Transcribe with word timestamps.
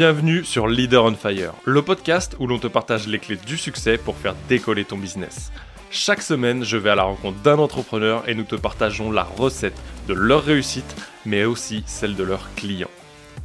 Bienvenue 0.00 0.46
sur 0.46 0.66
Leader 0.66 1.04
on 1.04 1.14
Fire, 1.14 1.52
le 1.66 1.82
podcast 1.82 2.34
où 2.38 2.46
l'on 2.46 2.58
te 2.58 2.68
partage 2.68 3.06
les 3.06 3.18
clés 3.18 3.36
du 3.36 3.58
succès 3.58 3.98
pour 3.98 4.16
faire 4.16 4.34
décoller 4.48 4.86
ton 4.86 4.96
business. 4.96 5.52
Chaque 5.90 6.22
semaine, 6.22 6.64
je 6.64 6.78
vais 6.78 6.88
à 6.88 6.94
la 6.94 7.02
rencontre 7.02 7.38
d'un 7.40 7.58
entrepreneur 7.58 8.26
et 8.26 8.34
nous 8.34 8.44
te 8.44 8.54
partageons 8.54 9.12
la 9.12 9.24
recette 9.24 9.78
de 10.08 10.14
leur 10.14 10.42
réussite, 10.42 10.96
mais 11.26 11.44
aussi 11.44 11.84
celle 11.84 12.16
de 12.16 12.24
leurs 12.24 12.48
clients. 12.54 12.88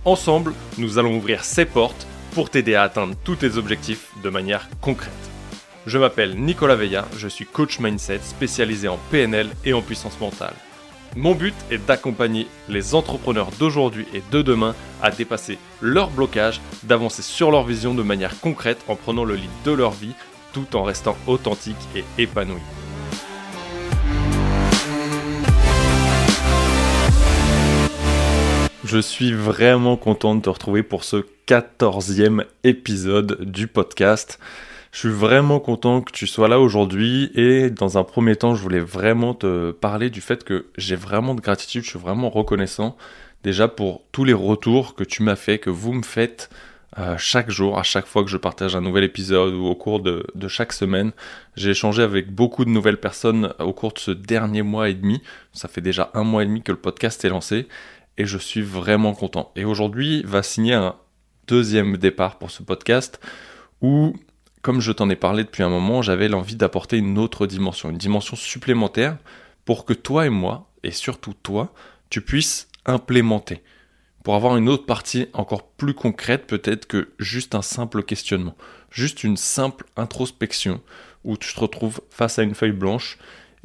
Ensemble, 0.05 0.53
nous 0.77 0.97
allons 0.97 1.17
ouvrir 1.17 1.43
ces 1.43 1.65
portes 1.65 2.07
pour 2.33 2.49
t'aider 2.49 2.75
à 2.75 2.83
atteindre 2.83 3.15
tous 3.25 3.35
tes 3.35 3.57
objectifs 3.57 4.11
de 4.23 4.29
manière 4.29 4.69
concrète. 4.79 5.11
Je 5.85 5.97
m'appelle 5.97 6.37
Nicolas 6.37 6.77
Veilla, 6.77 7.05
je 7.17 7.27
suis 7.27 7.45
coach 7.45 7.79
mindset 7.81 8.21
spécialisé 8.23 8.87
en 8.87 8.99
PNL 9.11 9.49
et 9.65 9.73
en 9.73 9.81
puissance 9.81 10.17
mentale. 10.21 10.55
Mon 11.17 11.33
but 11.33 11.55
est 11.71 11.77
d'accompagner 11.77 12.45
les 12.67 12.93
entrepreneurs 12.93 13.49
d'aujourd'hui 13.57 14.05
et 14.13 14.21
de 14.31 14.41
demain 14.41 14.75
à 15.01 15.11
dépasser 15.11 15.57
leurs 15.79 16.09
blocages, 16.09 16.59
d'avancer 16.83 17.21
sur 17.21 17.51
leur 17.51 17.63
vision 17.63 17.93
de 17.93 18.03
manière 18.03 18.37
concrète 18.41 18.83
en 18.89 18.97
prenant 18.97 19.23
le 19.23 19.35
lead 19.35 19.49
de 19.63 19.71
leur 19.71 19.91
vie 19.91 20.11
tout 20.51 20.75
en 20.75 20.83
restant 20.83 21.15
authentique 21.25 21.77
et 21.95 22.03
épanoui. 22.21 22.59
Je 28.83 28.99
suis 28.99 29.33
vraiment 29.33 29.95
content 29.95 30.35
de 30.35 30.41
te 30.41 30.49
retrouver 30.49 30.83
pour 30.83 31.05
ce 31.05 31.25
14e 31.47 32.43
épisode 32.65 33.41
du 33.41 33.67
podcast. 33.67 34.37
Je 34.95 34.99
suis 35.01 35.09
vraiment 35.09 35.59
content 35.59 35.99
que 35.99 36.13
tu 36.13 36.25
sois 36.25 36.47
là 36.47 36.57
aujourd'hui 36.57 37.29
et 37.35 37.69
dans 37.69 37.97
un 37.97 38.05
premier 38.05 38.37
temps, 38.37 38.55
je 38.55 38.61
voulais 38.61 38.79
vraiment 38.79 39.33
te 39.33 39.71
parler 39.71 40.09
du 40.09 40.21
fait 40.21 40.45
que 40.45 40.67
j'ai 40.77 40.95
vraiment 40.95 41.35
de 41.35 41.41
gratitude, 41.41 41.83
je 41.83 41.89
suis 41.89 41.99
vraiment 41.99 42.29
reconnaissant 42.29 42.95
déjà 43.43 43.67
pour 43.67 44.05
tous 44.13 44.23
les 44.23 44.31
retours 44.31 44.95
que 44.95 45.03
tu 45.03 45.21
m'as 45.21 45.35
fait, 45.35 45.59
que 45.59 45.69
vous 45.69 45.91
me 45.91 46.01
faites 46.01 46.49
euh, 46.97 47.17
chaque 47.17 47.49
jour, 47.49 47.77
à 47.77 47.83
chaque 47.83 48.05
fois 48.05 48.23
que 48.23 48.29
je 48.29 48.37
partage 48.37 48.73
un 48.73 48.79
nouvel 48.79 49.03
épisode 49.03 49.53
ou 49.53 49.65
au 49.65 49.75
cours 49.75 49.99
de, 49.99 50.25
de 50.33 50.47
chaque 50.47 50.71
semaine. 50.71 51.11
J'ai 51.57 51.71
échangé 51.71 52.01
avec 52.01 52.31
beaucoup 52.31 52.63
de 52.63 52.69
nouvelles 52.69 53.01
personnes 53.01 53.53
au 53.59 53.73
cours 53.73 53.91
de 53.91 53.99
ce 53.99 54.11
dernier 54.11 54.61
mois 54.61 54.87
et 54.87 54.93
demi. 54.93 55.21
Ça 55.51 55.67
fait 55.67 55.81
déjà 55.81 56.09
un 56.13 56.23
mois 56.23 56.43
et 56.43 56.45
demi 56.45 56.61
que 56.61 56.71
le 56.71 56.79
podcast 56.79 57.25
est 57.25 57.29
lancé 57.29 57.67
et 58.17 58.25
je 58.25 58.37
suis 58.37 58.61
vraiment 58.61 59.13
content. 59.13 59.51
Et 59.57 59.65
aujourd'hui 59.65 60.23
va 60.23 60.41
signer 60.41 60.75
un 60.75 60.95
deuxième 61.49 61.97
départ 61.97 62.37
pour 62.37 62.49
ce 62.49 62.63
podcast 62.63 63.19
où 63.81 64.15
comme 64.65 64.81
je 64.81 64.91
t'en 64.91 65.11
ai 65.11 65.15
parlé 65.15 65.43
depuis 65.43 65.61
un 65.61 65.69
moment, 65.69 66.01
j'avais 66.01 66.27
l'envie 66.27 66.55
d'apporter 66.55 66.97
une 66.97 67.19
autre 67.19 67.45
dimension, 67.45 67.91
une 67.91 67.99
dimension 67.99 68.35
supplémentaire 68.35 69.15
pour 69.63 69.85
que 69.85 69.93
toi 69.93 70.25
et 70.25 70.31
moi, 70.31 70.71
et 70.81 70.89
surtout 70.89 71.35
toi, 71.35 71.71
tu 72.09 72.19
puisses 72.19 72.67
implémenter. 72.87 73.61
Pour 74.23 74.33
avoir 74.33 74.57
une 74.57 74.67
autre 74.67 74.87
partie 74.87 75.27
encore 75.33 75.67
plus 75.67 75.93
concrète 75.93 76.47
peut-être 76.47 76.87
que 76.87 77.09
juste 77.19 77.53
un 77.53 77.61
simple 77.61 78.01
questionnement. 78.01 78.57
Juste 78.89 79.23
une 79.23 79.37
simple 79.37 79.85
introspection 79.97 80.81
où 81.23 81.37
tu 81.37 81.53
te 81.53 81.59
retrouves 81.59 82.01
face 82.09 82.39
à 82.39 82.41
une 82.41 82.55
feuille 82.55 82.71
blanche 82.71 83.19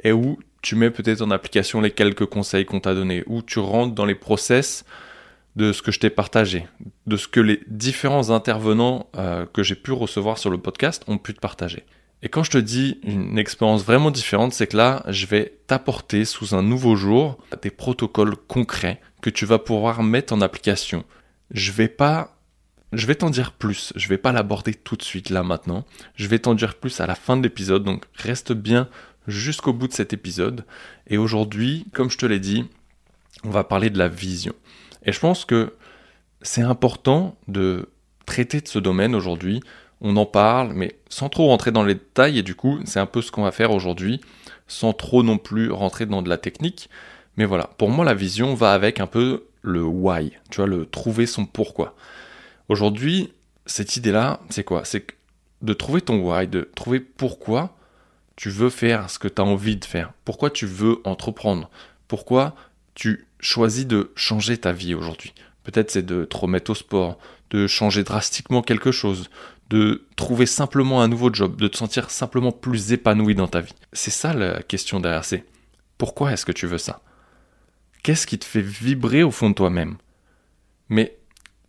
et 0.04 0.12
où 0.12 0.38
tu 0.60 0.76
mets 0.76 0.90
peut-être 0.90 1.22
en 1.22 1.30
application 1.30 1.80
les 1.80 1.92
quelques 1.92 2.26
conseils 2.26 2.66
qu'on 2.66 2.80
t'a 2.80 2.92
donnés, 2.92 3.24
où 3.26 3.40
tu 3.40 3.58
rentres 3.58 3.94
dans 3.94 4.04
les 4.04 4.14
process 4.14 4.84
de 5.56 5.72
ce 5.72 5.82
que 5.82 5.92
je 5.92 5.98
t'ai 5.98 6.10
partagé, 6.10 6.66
de 7.06 7.16
ce 7.16 7.28
que 7.28 7.40
les 7.40 7.60
différents 7.66 8.30
intervenants 8.30 9.08
euh, 9.16 9.46
que 9.46 9.62
j'ai 9.62 9.74
pu 9.74 9.92
recevoir 9.92 10.38
sur 10.38 10.50
le 10.50 10.58
podcast 10.58 11.02
ont 11.06 11.18
pu 11.18 11.34
te 11.34 11.40
partager. 11.40 11.84
Et 12.22 12.28
quand 12.28 12.42
je 12.42 12.50
te 12.50 12.58
dis 12.58 13.00
une 13.02 13.38
expérience 13.38 13.84
vraiment 13.84 14.10
différente, 14.10 14.52
c'est 14.52 14.66
que 14.66 14.76
là, 14.76 15.02
je 15.08 15.26
vais 15.26 15.58
t'apporter 15.66 16.24
sous 16.24 16.54
un 16.54 16.62
nouveau 16.62 16.94
jour 16.94 17.38
des 17.62 17.70
protocoles 17.70 18.36
concrets 18.36 19.00
que 19.22 19.30
tu 19.30 19.46
vas 19.46 19.58
pouvoir 19.58 20.02
mettre 20.02 20.32
en 20.32 20.40
application. 20.40 21.04
Je 21.50 21.72
vais 21.72 21.88
pas 21.88 22.36
je 22.92 23.06
vais 23.06 23.14
t'en 23.14 23.30
dire 23.30 23.52
plus, 23.52 23.92
je 23.94 24.08
vais 24.08 24.18
pas 24.18 24.32
l'aborder 24.32 24.74
tout 24.74 24.96
de 24.96 25.02
suite 25.02 25.30
là 25.30 25.44
maintenant. 25.44 25.86
Je 26.16 26.26
vais 26.26 26.40
t'en 26.40 26.54
dire 26.56 26.74
plus 26.74 27.00
à 27.00 27.06
la 27.06 27.14
fin 27.14 27.36
de 27.36 27.42
l'épisode, 27.42 27.84
donc 27.84 28.04
reste 28.16 28.52
bien 28.52 28.88
jusqu'au 29.28 29.72
bout 29.72 29.86
de 29.86 29.92
cet 29.92 30.12
épisode. 30.12 30.64
Et 31.06 31.16
aujourd'hui, 31.16 31.86
comme 31.92 32.10
je 32.10 32.18
te 32.18 32.26
l'ai 32.26 32.40
dit, 32.40 32.68
on 33.44 33.50
va 33.50 33.62
parler 33.62 33.90
de 33.90 33.98
la 33.98 34.08
vision. 34.08 34.54
Et 35.04 35.12
je 35.12 35.20
pense 35.20 35.44
que 35.44 35.74
c'est 36.42 36.62
important 36.62 37.36
de 37.48 37.88
traiter 38.26 38.60
de 38.60 38.68
ce 38.68 38.78
domaine 38.78 39.14
aujourd'hui. 39.14 39.60
On 40.00 40.16
en 40.16 40.26
parle, 40.26 40.72
mais 40.72 40.96
sans 41.08 41.28
trop 41.28 41.48
rentrer 41.48 41.72
dans 41.72 41.82
les 41.82 41.94
détails, 41.94 42.38
et 42.38 42.42
du 42.42 42.54
coup, 42.54 42.78
c'est 42.84 43.00
un 43.00 43.06
peu 43.06 43.20
ce 43.22 43.30
qu'on 43.30 43.42
va 43.42 43.52
faire 43.52 43.70
aujourd'hui, 43.70 44.20
sans 44.66 44.92
trop 44.92 45.22
non 45.22 45.36
plus 45.36 45.70
rentrer 45.70 46.06
dans 46.06 46.22
de 46.22 46.28
la 46.28 46.38
technique. 46.38 46.88
Mais 47.36 47.44
voilà, 47.44 47.70
pour 47.78 47.90
moi, 47.90 48.04
la 48.04 48.14
vision 48.14 48.54
va 48.54 48.72
avec 48.72 49.00
un 49.00 49.06
peu 49.06 49.44
le 49.62 49.82
why, 49.82 50.32
tu 50.50 50.56
vois, 50.56 50.66
le 50.66 50.86
trouver 50.86 51.26
son 51.26 51.44
pourquoi. 51.44 51.94
Aujourd'hui, 52.68 53.32
cette 53.66 53.96
idée-là, 53.96 54.40
c'est 54.48 54.64
quoi? 54.64 54.84
C'est 54.84 55.06
de 55.60 55.72
trouver 55.74 56.00
ton 56.00 56.20
why, 56.20 56.46
de 56.46 56.70
trouver 56.74 57.00
pourquoi 57.00 57.76
tu 58.36 58.48
veux 58.48 58.70
faire 58.70 59.10
ce 59.10 59.18
que 59.18 59.28
tu 59.28 59.42
as 59.42 59.44
envie 59.44 59.76
de 59.76 59.84
faire, 59.84 60.12
pourquoi 60.24 60.48
tu 60.48 60.64
veux 60.64 61.00
entreprendre, 61.04 61.68
pourquoi 62.08 62.54
tu 62.94 63.26
choisis 63.40 63.86
de 63.86 64.12
changer 64.14 64.58
ta 64.58 64.72
vie 64.72 64.94
aujourd'hui. 64.94 65.34
Peut-être 65.64 65.90
c'est 65.90 66.04
de 66.04 66.24
te 66.24 66.36
remettre 66.36 66.70
au 66.70 66.74
sport, 66.74 67.18
de 67.50 67.66
changer 67.66 68.04
drastiquement 68.04 68.62
quelque 68.62 68.92
chose, 68.92 69.28
de 69.68 70.04
trouver 70.16 70.46
simplement 70.46 71.02
un 71.02 71.08
nouveau 71.08 71.32
job, 71.32 71.56
de 71.56 71.68
te 71.68 71.76
sentir 71.76 72.10
simplement 72.10 72.52
plus 72.52 72.92
épanoui 72.92 73.34
dans 73.34 73.48
ta 73.48 73.60
vie. 73.60 73.74
C'est 73.92 74.10
ça 74.10 74.34
la 74.34 74.62
question 74.62 75.00
derrière, 75.00 75.24
c'est 75.24 75.44
pourquoi 75.98 76.32
est-ce 76.32 76.46
que 76.46 76.52
tu 76.52 76.66
veux 76.66 76.78
ça? 76.78 77.02
Qu'est-ce 78.02 78.26
qui 78.26 78.38
te 78.38 78.44
fait 78.44 78.62
vibrer 78.62 79.22
au 79.22 79.30
fond 79.30 79.50
de 79.50 79.54
toi-même? 79.54 79.96
Mais 80.88 81.18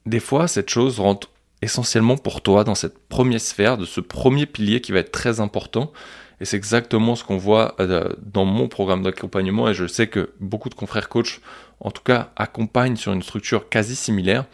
des 0.06 0.20
fois, 0.20 0.48
cette 0.48 0.70
chose 0.70 1.00
rentre 1.00 1.30
essentiellement 1.62 2.18
pour 2.18 2.42
toi 2.42 2.64
dans 2.64 2.76
cette 2.76 2.98
première 3.08 3.42
sphère, 3.42 3.78
de 3.78 3.86
ce 3.86 4.02
premier 4.02 4.46
pilier 4.46 4.82
qui 4.82 4.92
va 4.92 5.00
être 5.00 5.12
très 5.12 5.40
important, 5.40 5.92
et 6.42 6.46
c'est 6.46 6.58
exactement 6.58 7.16
ce 7.16 7.24
qu'on 7.24 7.38
voit 7.38 7.76
euh, 7.80 8.10
dans 8.20 8.46
mon 8.46 8.68
programme 8.68 9.04
d'accompagnement. 9.04 9.70
Et 9.70 9.76
je 9.76 9.86
sais 9.86 10.08
que 10.08 10.34
beaucoup 10.40 10.70
de 10.70 10.74
confrères 10.74 11.08
coachs, 11.08 11.40
en 11.80 11.92
tout 11.92 12.02
cas, 12.02 12.32
accompagnent 12.36 12.96
sur 12.96 13.14
une 13.14 13.22
structure 13.22 13.70
quasi 13.70 13.96
similaire. 13.96 14.46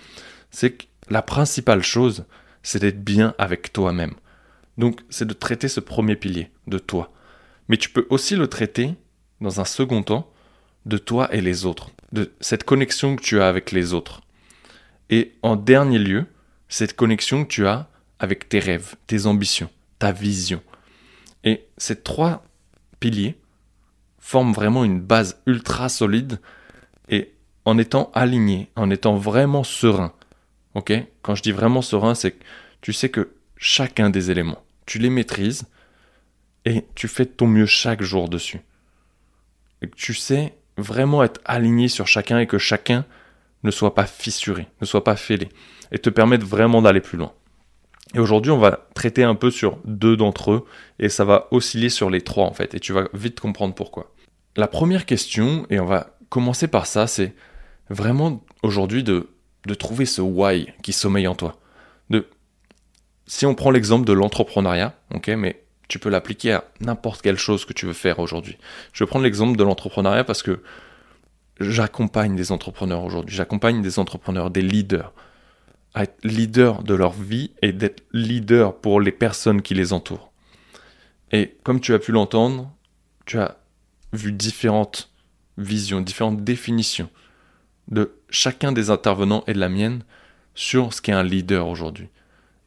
C'est 0.52 0.72
que 0.72 0.86
la 1.09 1.22
principale 1.22 1.81
chose, 1.81 2.25
c'est 2.62 2.80
d'être 2.80 3.02
bien 3.02 3.34
avec 3.38 3.72
toi-même. 3.72 4.16
Donc, 4.78 5.00
c'est 5.09 5.25
de 5.25 5.34
traiter 5.34 5.70
ce 5.70 5.80
premier 5.80 6.18
pilier 6.18 6.52
de 6.68 6.78
toi. 6.78 7.09
Mais 7.70 7.78
tu 7.78 7.90
peux 7.90 8.06
aussi 8.09 8.36
le 8.36 8.48
traiter, 8.48 8.96
dans 9.40 9.62
un 9.62 9.66
second 9.66 10.04
temps, 10.04 10.30
de 10.86 10.98
toi 10.98 11.34
et 11.34 11.40
les 11.40 11.66
autres, 11.66 11.92
de 12.12 12.34
cette 12.42 12.66
connexion 12.66 13.16
que 13.16 13.22
tu 13.22 13.40
as 13.40 13.48
avec 13.48 13.72
les 13.72 13.94
autres. 13.94 14.22
Et 15.09 15.36
en 15.42 15.56
dernier 15.56 16.00
lieu, 16.00 16.25
cette 16.68 16.98
connexion 16.98 17.46
que 17.46 17.50
tu 17.50 17.66
as 17.66 17.88
avec 18.19 18.50
tes 18.50 18.59
rêves, 18.59 18.96
tes 19.08 19.25
ambitions, 19.25 19.69
ta 20.00 20.12
vision. 20.12 20.62
Et 21.44 21.68
ces 21.78 22.02
trois 22.02 22.44
piliers 23.00 23.38
forment 24.20 24.53
vraiment 24.53 24.84
une 24.84 25.00
base 25.00 25.42
ultra 25.46 25.90
solide 25.90 26.40
et 27.09 27.34
en 27.66 27.78
étant 27.78 28.12
aligné, 28.14 28.70
en 28.75 28.90
étant 28.90 29.16
vraiment 29.16 29.64
serein. 29.64 30.14
Ok? 30.74 30.94
Quand 31.22 31.36
je 31.36 31.44
dis 31.44 31.52
vraiment 31.52 31.81
serein, 31.81 32.16
c'est 32.16 32.31
que 32.31 32.44
tu 32.81 32.94
sais 32.94 33.09
que 33.09 33.31
chacun 33.58 34.09
des 34.09 34.31
éléments, 34.31 34.64
tu 34.86 35.00
les 35.00 35.09
maîtrises 35.09 35.66
et 36.66 36.86
tu 36.96 37.08
fais 37.08 37.25
ton 37.25 37.48
mieux 37.48 37.66
chaque 37.66 38.02
jour 38.02 38.30
dessus. 38.30 38.62
Tu 39.96 40.14
sais 40.14 40.56
vraiment 40.78 41.24
être 41.24 41.42
aligné 41.46 41.88
sur 41.88 42.08
chacun 42.08 42.40
et 42.40 42.48
que 42.48 42.58
chacun 42.58 43.06
ne 43.64 43.72
soit 43.72 43.96
pas 43.96 44.06
fissuré, 44.06 44.68
ne 44.81 44.86
soit 44.86 45.04
pas 45.04 45.16
fêlé 45.16 45.50
et 45.92 46.00
te 46.00 46.09
permettre 46.09 46.46
vraiment 46.46 46.81
d'aller 46.81 47.02
plus 47.02 47.18
loin. 47.18 47.34
Et 48.13 48.19
aujourd'hui, 48.19 48.51
on 48.51 48.57
va 48.57 48.88
traiter 48.94 49.23
un 49.23 49.35
peu 49.35 49.51
sur 49.51 49.79
deux 49.85 50.16
d'entre 50.16 50.51
eux 50.51 50.66
et 51.00 51.09
ça 51.09 51.25
va 51.25 51.47
osciller 51.51 51.90
sur 51.90 52.09
les 52.09 52.22
trois 52.22 52.45
en 52.45 52.53
fait 52.53 52.73
et 52.73 52.79
tu 52.79 52.94
vas 52.94 53.07
vite 53.13 53.40
comprendre 53.40 53.73
pourquoi. 53.73 54.13
La 54.56 54.68
première 54.68 55.06
question, 55.06 55.66
et 55.69 55.79
on 55.79 55.85
va 55.85 56.18
commencer 56.29 56.68
par 56.68 56.88
ça, 56.88 57.06
c'est 57.07 57.35
vraiment 57.90 58.44
aujourd'hui 58.63 59.04
de, 59.04 59.30
de 59.65 59.74
trouver 59.74 60.06
ce 60.06 60.21
why 60.21 60.68
qui 60.81 60.94
sommeille 60.94 61.27
en 61.27 61.36
toi. 61.36 61.57
De, 62.09 62.27
si 63.27 63.45
on 63.45 63.56
prend 63.56 63.71
l'exemple 63.71 64.06
de 64.06 64.13
l'entrepreneuriat, 64.13 64.94
ok, 65.13 65.27
mais 65.30 65.62
tu 65.88 66.00
peux 66.00 66.10
l'appliquer 66.10 66.53
à 66.53 66.63
n'importe 66.80 67.21
quelle 67.21 67.38
chose 67.38 67.65
que 67.65 67.74
tu 67.74 67.86
veux 67.86 67.94
faire 67.94 68.19
aujourd'hui. 68.19 68.57
Je 68.94 69.03
vais 69.03 69.07
prendre 69.07 69.25
l'exemple 69.25 69.57
de 69.57 69.63
l'entrepreneuriat 69.63 70.24
parce 70.24 70.44
que 70.44 70.62
j'accompagne 71.60 72.36
des 72.36 72.51
entrepreneurs 72.51 73.03
aujourd'hui, 73.03 73.36
j'accompagne 73.36 73.81
des 73.81 74.00
entrepreneurs, 74.00 74.50
des 74.50 74.62
leaders 74.62 75.13
à 75.98 76.04
être 76.04 76.24
leader 76.24 76.84
de 76.84 76.94
leur 76.94 77.12
vie 77.12 77.50
et 77.64 77.74
d'être 77.74 78.04
leader 78.14 78.80
pour 78.80 79.02
les 79.02 79.12
personnes 79.12 79.64
qui 79.64 79.74
les 79.74 79.94
entourent. 79.94 80.32
Et 81.32 81.58
comme 81.64 81.82
tu 81.82 81.92
as 81.96 81.98
pu 81.98 82.12
l'entendre, 82.12 82.72
tu 83.26 83.40
as 83.40 83.58
vu 84.14 84.32
différentes 84.32 85.12
visions, 85.58 86.00
différentes 86.00 86.44
définitions 86.44 87.10
de 87.88 88.14
chacun 88.30 88.72
des 88.72 88.92
intervenants 88.92 89.44
et 89.48 89.54
de 89.54 89.60
la 89.60 89.70
mienne 89.70 90.04
sur 90.54 90.94
ce 90.94 91.02
qu'est 91.02 91.14
un 91.14 91.24
leader 91.24 91.68
aujourd'hui. 91.68 92.10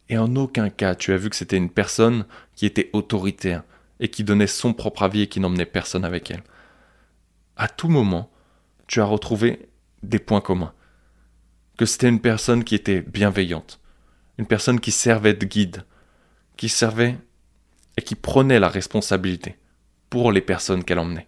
Et 0.09 0.17
en 0.17 0.35
aucun 0.35 0.69
cas 0.69 0.93
tu 0.93 1.13
as 1.13 1.17
vu 1.17 1.29
que 1.29 1.37
c'était 1.37 1.55
une 1.55 1.69
personne 1.69 2.25
qui 2.53 2.65
était 2.65 2.89
autoritaire 2.91 3.63
et 4.01 4.09
qui 4.09 4.25
donnait 4.25 4.45
son 4.45 4.73
propre 4.73 5.03
avis 5.03 5.21
et 5.21 5.27
qui 5.27 5.39
n'emmenait 5.39 5.65
personne 5.65 6.03
avec 6.03 6.31
elle. 6.31 6.43
À 7.55 7.69
tout 7.69 7.87
moment, 7.87 8.29
tu 8.87 8.99
as 8.99 9.05
retrouvé 9.05 9.69
des 10.03 10.19
points 10.19 10.41
communs 10.41 10.73
c'était 11.85 12.09
une 12.09 12.21
personne 12.21 12.63
qui 12.63 12.75
était 12.75 13.01
bienveillante, 13.01 13.79
Une 14.37 14.45
personne 14.45 14.79
qui 14.79 14.91
servait 14.91 15.33
de 15.33 15.45
guide, 15.45 15.83
qui 16.57 16.69
servait 16.69 17.17
et 17.97 18.01
qui 18.01 18.15
prenait 18.15 18.59
la 18.59 18.69
responsabilité 18.69 19.57
pour 20.09 20.31
les 20.31 20.41
personnes 20.41 20.83
qu'elle 20.83 20.99
emmenait, 20.99 21.27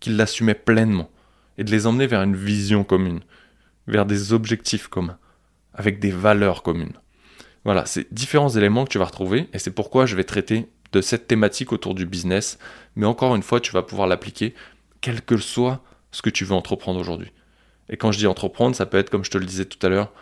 qui 0.00 0.10
l'assumait 0.10 0.54
pleinement 0.54 1.10
et 1.56 1.64
de 1.64 1.70
les 1.70 1.86
emmener 1.86 2.06
vers 2.06 2.22
une 2.22 2.36
vision 2.36 2.84
commune, 2.84 3.20
vers 3.86 4.06
des 4.06 4.32
objectifs 4.32 4.88
communs, 4.88 5.18
avec 5.74 5.98
des 5.98 6.10
valeurs 6.10 6.62
communes. 6.62 6.98
Voilà, 7.64 7.86
c'est 7.86 8.12
différents 8.12 8.50
éléments 8.50 8.84
que 8.84 8.90
tu 8.90 8.98
vas 8.98 9.04
retrouver 9.04 9.48
et 9.52 9.58
c'est 9.58 9.74
pourquoi 9.74 10.06
je 10.06 10.16
vais 10.16 10.24
traiter 10.24 10.68
de 10.92 11.00
cette 11.00 11.26
thématique 11.26 11.72
autour 11.72 11.94
du 11.94 12.06
business, 12.06 12.58
mais 12.96 13.06
encore 13.06 13.34
une 13.36 13.42
fois, 13.42 13.60
tu 13.60 13.72
vas 13.72 13.82
pouvoir 13.82 14.08
l'appliquer 14.08 14.54
quel 15.00 15.22
que 15.22 15.36
soit 15.36 15.82
ce 16.10 16.22
que 16.22 16.30
tu 16.30 16.44
veux 16.44 16.54
entreprendre 16.54 16.98
aujourd'hui. 16.98 17.32
Et 17.90 17.96
quand 17.96 18.12
je 18.12 18.18
dis 18.18 18.26
entreprendre, 18.26 18.76
ça 18.76 18.86
peut 18.86 18.98
être, 18.98 19.10
comme 19.10 19.24
je 19.24 19.30
te 19.30 19.38
le 19.38 19.46
disais 19.46 19.64
tout 19.64 19.84
à 19.86 19.88
l'heure, 19.88 20.12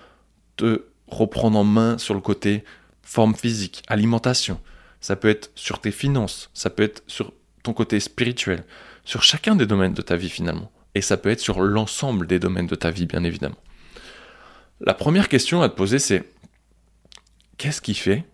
te 0.56 0.84
reprendre 1.08 1.58
en 1.58 1.64
main 1.64 1.98
sur 1.98 2.14
le 2.14 2.20
côté 2.20 2.64
forme 3.02 3.34
physique, 3.34 3.82
alimentation. 3.88 4.60
Ça 5.00 5.16
peut 5.16 5.28
être 5.28 5.50
sur 5.54 5.80
tes 5.80 5.90
finances, 5.90 6.50
ça 6.54 6.70
peut 6.70 6.82
être 6.82 7.02
sur 7.06 7.32
ton 7.62 7.72
côté 7.72 8.00
spirituel, 8.00 8.64
sur 9.04 9.22
chacun 9.22 9.54
des 9.56 9.66
domaines 9.66 9.94
de 9.94 10.02
ta 10.02 10.16
vie 10.16 10.30
finalement. 10.30 10.70
Et 10.94 11.02
ça 11.02 11.16
peut 11.16 11.28
être 11.28 11.40
sur 11.40 11.60
l'ensemble 11.60 12.26
des 12.26 12.38
domaines 12.38 12.66
de 12.66 12.74
ta 12.74 12.90
vie, 12.90 13.06
bien 13.06 13.22
évidemment. 13.22 13.58
La 14.80 14.94
première 14.94 15.28
question 15.28 15.62
à 15.62 15.68
te 15.68 15.74
poser, 15.74 15.98
c'est 15.98 16.24
qu'est-ce 17.58 17.80
qui 17.80 17.94
fait 17.94 18.24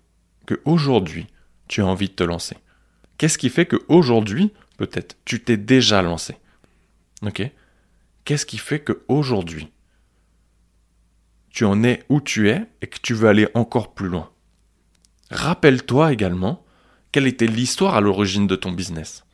que 0.46 0.60
aujourd'hui 0.64 1.26
tu 1.68 1.82
as 1.82 1.86
envie 1.86 2.08
de 2.08 2.14
te 2.14 2.24
lancer? 2.24 2.56
Qu'est-ce 3.18 3.38
qui 3.38 3.50
fait 3.50 3.66
que 3.66 3.82
aujourd'hui, 3.88 4.52
peut-être, 4.78 5.16
tu 5.24 5.42
t'es 5.42 5.56
déjà 5.56 6.02
lancé? 6.02 6.36
Ok? 7.22 7.48
Qu'est-ce 8.24 8.46
qui 8.46 8.58
fait 8.58 8.80
que 8.80 9.02
aujourd'hui 9.08 9.72
tu 11.50 11.64
en 11.64 11.82
es 11.82 12.02
où 12.08 12.20
tu 12.20 12.48
es 12.48 12.66
et 12.80 12.86
que 12.86 12.98
tu 13.02 13.14
veux 13.14 13.28
aller 13.28 13.48
encore 13.54 13.94
plus 13.94 14.08
loin? 14.08 14.30
Rappelle-toi 15.30 16.12
également 16.12 16.64
quelle 17.10 17.26
était 17.26 17.46
l'histoire 17.46 17.94
à 17.94 18.00
l'origine 18.00 18.46
de 18.46 18.56
ton 18.56 18.72
business. 18.72 19.24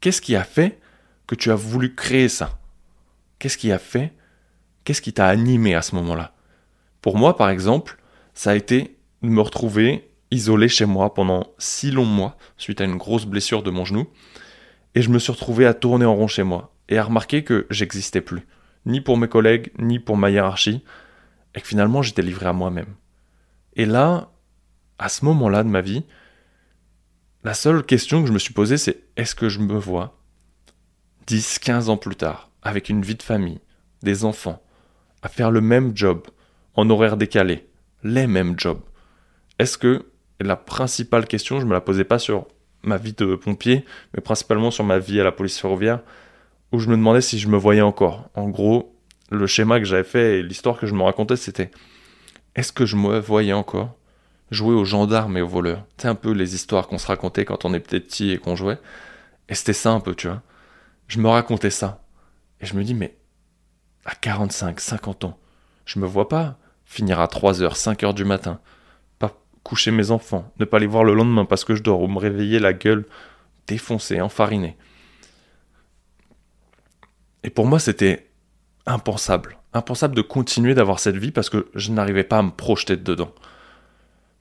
Qu'est-ce 0.00 0.20
qui 0.20 0.34
a 0.34 0.42
fait 0.42 0.80
que 1.26 1.34
tu 1.34 1.50
as 1.50 1.54
voulu 1.54 1.94
créer 1.94 2.28
ça? 2.28 2.58
Qu'est-ce 3.38 3.58
qui 3.58 3.70
a 3.70 3.78
fait 3.78 4.12
Qu'est-ce 4.84 5.02
qui 5.02 5.12
t'a 5.12 5.28
animé 5.28 5.74
à 5.74 5.82
ce 5.82 5.94
moment-là? 5.94 6.34
Pour 7.02 7.16
moi, 7.16 7.36
par 7.36 7.50
exemple, 7.50 7.98
ça 8.34 8.50
a 8.50 8.54
été 8.56 8.96
de 9.22 9.28
me 9.28 9.40
retrouver 9.40 10.10
isolé 10.32 10.68
chez 10.68 10.86
moi 10.86 11.14
pendant 11.14 11.46
six 11.58 11.90
longs 11.90 12.04
mois 12.04 12.36
suite 12.56 12.80
à 12.80 12.84
une 12.84 12.96
grosse 12.96 13.26
blessure 13.26 13.62
de 13.62 13.70
mon 13.70 13.84
genou. 13.84 14.08
Et 14.94 15.02
je 15.02 15.10
me 15.10 15.18
suis 15.18 15.30
retrouvé 15.30 15.66
à 15.66 15.74
tourner 15.74 16.04
en 16.04 16.16
rond 16.16 16.26
chez 16.26 16.42
moi 16.42 16.71
et 16.88 16.98
à 16.98 17.04
remarquer 17.04 17.44
que 17.44 17.66
j'existais 17.70 18.20
plus, 18.20 18.46
ni 18.86 19.00
pour 19.00 19.16
mes 19.16 19.28
collègues, 19.28 19.72
ni 19.78 19.98
pour 19.98 20.16
ma 20.16 20.30
hiérarchie, 20.30 20.84
et 21.54 21.60
que 21.60 21.66
finalement 21.66 22.02
j'étais 22.02 22.22
livré 22.22 22.46
à 22.46 22.52
moi-même. 22.52 22.94
Et 23.74 23.86
là, 23.86 24.30
à 24.98 25.08
ce 25.08 25.24
moment-là 25.24 25.62
de 25.62 25.68
ma 25.68 25.80
vie, 25.80 26.04
la 27.44 27.54
seule 27.54 27.82
question 27.84 28.22
que 28.22 28.28
je 28.28 28.32
me 28.32 28.38
suis 28.38 28.54
posée, 28.54 28.76
c'est 28.76 29.02
est-ce 29.16 29.34
que 29.34 29.48
je 29.48 29.58
me 29.58 29.76
vois 29.76 30.18
10, 31.26 31.58
15 31.58 31.88
ans 31.88 31.96
plus 31.96 32.16
tard, 32.16 32.50
avec 32.62 32.88
une 32.88 33.02
vie 33.02 33.16
de 33.16 33.22
famille, 33.22 33.60
des 34.02 34.24
enfants, 34.24 34.62
à 35.22 35.28
faire 35.28 35.50
le 35.50 35.60
même 35.60 35.96
job, 35.96 36.26
en 36.74 36.88
horaire 36.88 37.16
décalé, 37.16 37.68
les 38.04 38.26
mêmes 38.26 38.58
jobs? 38.58 38.80
Est-ce 39.58 39.78
que, 39.78 40.06
la 40.40 40.56
principale 40.56 41.26
question, 41.26 41.58
je 41.58 41.64
ne 41.64 41.70
me 41.70 41.74
la 41.74 41.80
posais 41.80 42.04
pas 42.04 42.18
sur 42.18 42.46
ma 42.82 42.96
vie 42.96 43.12
de 43.12 43.36
pompier, 43.36 43.84
mais 44.14 44.20
principalement 44.20 44.70
sur 44.70 44.84
ma 44.84 44.98
vie 44.98 45.20
à 45.20 45.24
la 45.24 45.32
police 45.32 45.60
ferroviaire, 45.60 46.00
où 46.72 46.78
je 46.78 46.88
me 46.88 46.96
demandais 46.96 47.20
si 47.20 47.38
je 47.38 47.48
me 47.48 47.56
voyais 47.56 47.82
encore. 47.82 48.28
En 48.34 48.48
gros, 48.48 48.94
le 49.30 49.46
schéma 49.46 49.78
que 49.78 49.84
j'avais 49.84 50.04
fait 50.04 50.38
et 50.38 50.42
l'histoire 50.42 50.78
que 50.78 50.86
je 50.86 50.94
me 50.94 51.02
racontais, 51.02 51.36
c'était 51.36 51.70
est-ce 52.54 52.72
que 52.72 52.86
je 52.86 52.96
me 52.96 53.18
voyais 53.18 53.52
encore 53.52 53.94
jouer 54.50 54.74
aux 54.74 54.84
gendarmes 54.84 55.36
et 55.36 55.42
aux 55.42 55.48
voleurs? 55.48 55.84
C'est 55.96 56.08
un 56.08 56.14
peu 56.14 56.32
les 56.32 56.54
histoires 56.54 56.88
qu'on 56.88 56.98
se 56.98 57.06
racontait 57.06 57.44
quand 57.44 57.64
on 57.64 57.74
était 57.74 58.00
petit 58.00 58.30
et 58.30 58.38
qu'on 58.38 58.56
jouait. 58.56 58.78
Et 59.48 59.54
c'était 59.54 59.72
ça 59.72 59.90
un 59.90 60.00
peu, 60.00 60.14
tu 60.14 60.28
vois. 60.28 60.42
Je 61.08 61.18
me 61.18 61.28
racontais 61.28 61.70
ça. 61.70 62.04
Et 62.60 62.66
je 62.66 62.74
me 62.74 62.84
dis, 62.84 62.94
mais 62.94 63.16
à 64.04 64.14
45, 64.14 64.80
50 64.80 65.24
ans, 65.24 65.38
je 65.84 65.98
me 65.98 66.06
vois 66.06 66.28
pas 66.28 66.58
finir 66.84 67.20
à 67.20 67.26
3h, 67.26 67.74
5h 67.74 68.14
du 68.14 68.24
matin, 68.24 68.60
pas 69.18 69.32
coucher 69.62 69.90
mes 69.90 70.10
enfants, 70.10 70.52
ne 70.58 70.64
pas 70.64 70.78
les 70.78 70.86
voir 70.86 71.04
le 71.04 71.14
lendemain 71.14 71.44
parce 71.44 71.64
que 71.64 71.74
je 71.74 71.82
dors, 71.82 72.02
ou 72.02 72.08
me 72.08 72.18
réveiller 72.18 72.58
la 72.58 72.72
gueule 72.72 73.06
défoncée, 73.66 74.20
enfarinée. 74.20 74.76
Et 77.44 77.50
pour 77.50 77.66
moi, 77.66 77.78
c'était 77.78 78.30
impensable. 78.86 79.58
Impensable 79.72 80.14
de 80.14 80.22
continuer 80.22 80.74
d'avoir 80.74 80.98
cette 80.98 81.16
vie 81.16 81.30
parce 81.30 81.50
que 81.50 81.68
je 81.74 81.92
n'arrivais 81.92 82.24
pas 82.24 82.38
à 82.38 82.42
me 82.42 82.50
projeter 82.50 82.96
dedans. 82.96 83.32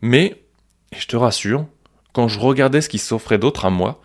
Mais, 0.02 0.44
et 0.92 1.00
je 1.00 1.08
te 1.08 1.16
rassure, 1.16 1.68
quand 2.14 2.28
je 2.28 2.40
regardais 2.40 2.82
ce 2.82 2.90
qui 2.90 2.98
s'offrait 2.98 3.38
d'autre 3.38 3.66
à 3.66 3.70
moi, 3.70 4.02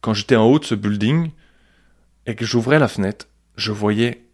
quand 0.00 0.14
j'étais 0.14 0.36
en 0.36 0.46
haut 0.46 0.58
de 0.58 0.64
ce 0.64 0.74
building 0.74 1.30
et 2.26 2.34
que 2.34 2.44
j'ouvrais 2.44 2.78
la 2.78 2.88
fenêtre, 2.88 3.26
je 3.56 3.72
voyais 3.72 4.24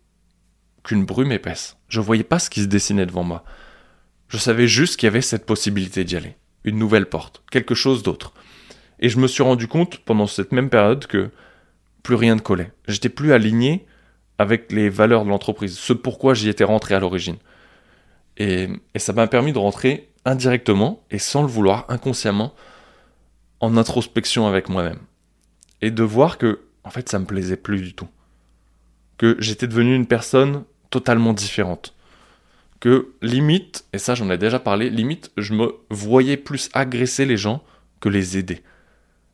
qu'une 0.84 1.04
brume 1.04 1.32
épaisse. 1.32 1.76
Je 1.88 2.00
voyais 2.00 2.24
pas 2.24 2.38
ce 2.38 2.50
qui 2.50 2.62
se 2.62 2.66
dessinait 2.66 3.06
devant 3.06 3.24
moi. 3.24 3.44
Je 4.28 4.38
savais 4.38 4.68
juste 4.68 4.96
qu'il 4.96 5.06
y 5.06 5.08
avait 5.08 5.20
cette 5.20 5.46
possibilité 5.46 6.04
d'y 6.04 6.16
aller. 6.16 6.36
Une 6.64 6.78
nouvelle 6.78 7.08
porte, 7.08 7.42
quelque 7.50 7.74
chose 7.74 8.02
d'autre. 8.02 8.32
Et 8.98 9.08
je 9.08 9.18
me 9.18 9.26
suis 9.26 9.42
rendu 9.42 9.68
compte 9.68 9.98
pendant 9.98 10.26
cette 10.26 10.52
même 10.52 10.70
période 10.70 11.06
que 11.06 11.30
plus 12.06 12.14
rien 12.14 12.37
ne 12.37 12.41
collait. 12.41 12.70
J'étais 12.87 13.08
plus 13.08 13.32
aligné 13.32 13.85
avec 14.38 14.70
les 14.70 14.88
valeurs 14.88 15.25
de 15.25 15.29
l'entreprise, 15.29 15.76
ce 15.76 15.93
pourquoi 15.93 16.35
j'y 16.35 16.49
étais 16.49 16.62
rentré 16.62 16.94
à 16.94 17.00
l'origine. 17.00 17.35
Et, 18.37 18.69
ça 18.94 19.12
m'a 19.12 19.26
permis 19.26 19.53
de 19.53 19.58
rentrer 19.58 20.08
indirectement 20.25 21.03
et 21.11 21.19
sans 21.19 21.43
le 21.43 21.49
vouloir, 21.49 21.85
inconsciemment, 21.88 22.55
en 23.58 23.76
introspection 23.76 24.47
avec 24.47 24.69
moi-même. 24.69 25.00
Et 25.82 25.91
de 25.91 26.05
voir 26.05 26.38
que, 26.38 26.61
en 26.85 26.91
fait, 26.91 27.08
ça 27.08 27.19
me 27.19 27.25
plaisait 27.25 27.56
plus 27.56 27.81
du 27.81 27.93
tout. 27.93 28.09
Que 29.19 29.37
j'étais 29.41 29.67
devenu 29.67 29.97
une 29.97 30.06
personne 30.06 30.62
totalement 30.91 31.32
différente. 31.32 31.93
Que 32.79 33.14
limite, 33.20 33.85
et 33.93 33.99
ça 33.99 34.14
j'en 34.14 34.31
ai 34.31 34.38
déjà 34.38 34.61
parlé, 34.61 34.91
limite, 34.91 35.32
je 35.37 35.55
me 35.55 35.75
voyais 35.91 36.37
plus 36.37 36.70
agresser 36.73 37.25
les 37.25 37.37
gens 37.37 37.64
que 37.99 38.09
les 38.09 38.38
aider. 38.38 38.62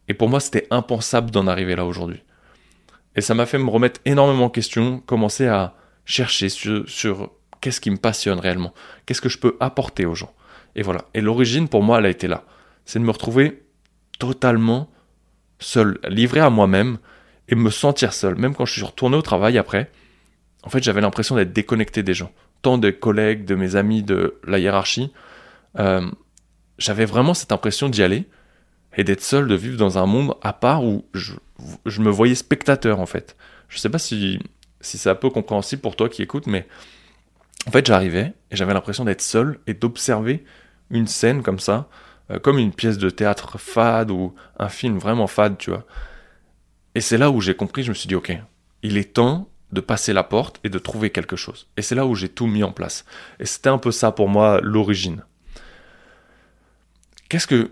Et 0.09 0.15
pour 0.15 0.31
moi, 0.31 0.41
c'était 0.41 0.67
impensable 0.71 1.31
d'en 1.31 1.47
arriver 1.47 1.77
là 1.77 1.85
aujourd'hui. 1.85 2.23
Et 3.17 3.21
ça 3.21 3.35
m'a 3.35 3.47
fait 3.47 3.59
me 3.59 3.71
remettre 3.71 4.01
énormément 4.05 4.47
en 4.47 4.51
question, 4.51 5.01
commencer 5.01 5.47
à 5.47 5.75
chercher 6.05 6.49
sur, 6.49 7.31
qu'est-ce 7.61 7.81
qui 7.81 7.91
me 7.91 7.97
passionne 7.97 8.39
réellement, 8.39 8.73
qu'est-ce 9.07 9.21
que 9.21 9.29
je 9.29 9.39
peux 9.39 9.57
apporter 9.61 10.07
aux 10.07 10.15
gens. 10.15 10.35
Et 10.75 10.83
voilà. 10.83 11.05
Et 11.15 11.21
l'origine, 11.21 11.69
pour 11.69 11.83
moi, 11.83 11.99
elle 11.99 12.07
a 12.07 12.11
été 12.11 12.27
là. 12.27 12.45
C'est 12.85 12.99
de 12.99 13.05
me 13.05 13.11
retrouver 13.11 13.63
totalement 14.19 14.91
seul, 15.59 15.99
livré 16.09 16.41
à 16.41 16.51
moi-même 16.51 16.99
et 17.49 17.55
me 17.55 17.71
sentir 17.71 18.13
seul. 18.13 18.37
Même 18.37 18.55
quand 18.55 18.65
je 18.65 18.73
suis 18.73 18.85
retourné 18.85 19.17
au 19.17 19.23
travail 19.23 19.59
après, 19.59 19.91
en 20.63 20.71
fait, 20.71 20.83
j'avais 20.83 21.01
l'impression 21.01 21.37
d'être 21.37 21.53
déconnecté 21.53 22.03
des 22.03 22.15
gens. 22.15 22.33
Tant 22.63 22.79
des 22.79 22.95
collègues, 22.95 23.45
de 23.45 23.55
mes 23.55 23.77
amis, 23.77 24.03
de 24.03 24.39
la 24.45 24.59
hiérarchie. 24.59 25.13
Euh, 25.79 26.09
j'avais 26.79 27.05
vraiment 27.05 27.35
cette 27.35 27.53
impression 27.53 27.89
d'y 27.89 28.03
aller 28.03 28.29
et 28.97 29.05
d'être 29.05 29.23
seul, 29.23 29.49
de 29.49 29.55
vivre 29.55 29.77
dans 29.77 29.99
un 29.99 30.07
monde 30.07 30.35
à 30.43 30.53
part 30.53 30.85
où 30.85 31.05
je, 31.15 31.33
me 32.01 32.11
voyais 32.11 32.35
spectateur 32.35 33.01
en 33.01 33.07
fait. 33.07 33.37
Je 33.69 33.79
sais 33.79 33.89
pas 33.89 33.99
si, 33.99 34.39
si 34.81 34.99
c'est 34.99 35.11
un 35.11 35.15
peu 35.15 35.31
compréhensible 35.31 35.83
pour 35.83 35.97
toi 35.97 36.09
qui 36.09 36.23
écoutes, 36.23 36.47
mais 36.47 36.67
en 37.67 37.71
fait 37.71 37.87
j'arrivais 37.87 38.35
et 38.51 38.57
j'avais 38.57 38.75
l'impression 38.75 39.05
d'être 39.05 39.23
seul 39.23 39.59
et 39.67 39.75
d'observer 39.75 40.45
une 40.91 41.07
scène 41.07 41.43
comme 41.43 41.59
ça, 41.59 41.89
euh, 42.31 42.39
comme 42.39 42.59
une 42.59 42.73
pièce 42.73 42.99
de 42.99 43.11
théâtre 43.11 43.59
fade 43.59 44.11
ou 44.11 44.35
un 44.59 44.69
film 44.69 44.99
vraiment 44.99 45.27
fade, 45.27 45.59
tu 45.59 45.71
vois. 45.71 45.87
Et 46.95 47.01
c'est 47.01 47.19
là 47.19 47.31
où 47.31 47.41
j'ai 47.41 47.55
compris, 47.55 47.83
je 47.83 47.89
me 47.89 47.95
suis 47.95 48.09
dit, 48.09 48.15
ok, 48.15 48.37
il 48.83 48.99
est 48.99 49.15
temps 49.15 49.49
de 49.73 49.81
passer 49.81 50.13
la 50.13 50.23
porte 50.23 50.61
et 50.65 50.69
de 50.69 50.79
trouver 50.79 51.11
quelque 51.11 51.37
chose. 51.37 51.67
Et 51.79 51.83
c'est 51.83 51.95
là 51.95 52.05
où 52.05 52.15
j'ai 52.15 52.29
tout 52.29 52.47
mis 52.47 52.63
en 52.63 52.73
place. 52.73 53.07
Et 53.41 53.47
c'était 53.47 53.71
un 53.71 53.79
peu 53.79 53.91
ça 53.91 54.13
pour 54.13 54.29
moi 54.29 54.61
l'origine. 54.63 55.25
Qu'est-ce 57.31 57.47
que 57.47 57.71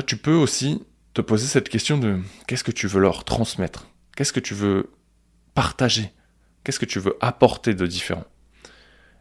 tu 0.00 0.16
peux 0.16 0.34
aussi 0.34 0.82
te 1.12 1.20
poser 1.20 1.46
cette 1.46 1.68
question 1.68 1.98
de 1.98 2.18
qu'est-ce 2.46 2.64
que 2.64 2.70
tu 2.70 2.86
veux 2.86 3.00
leur 3.00 3.24
transmettre? 3.24 3.88
Qu'est-ce 4.16 4.32
que 4.32 4.40
tu 4.40 4.54
veux 4.54 4.90
partager? 5.54 6.10
Qu'est-ce 6.64 6.78
que 6.78 6.86
tu 6.86 7.00
veux 7.00 7.16
apporter 7.20 7.74
de 7.74 7.86
différent? 7.86 8.24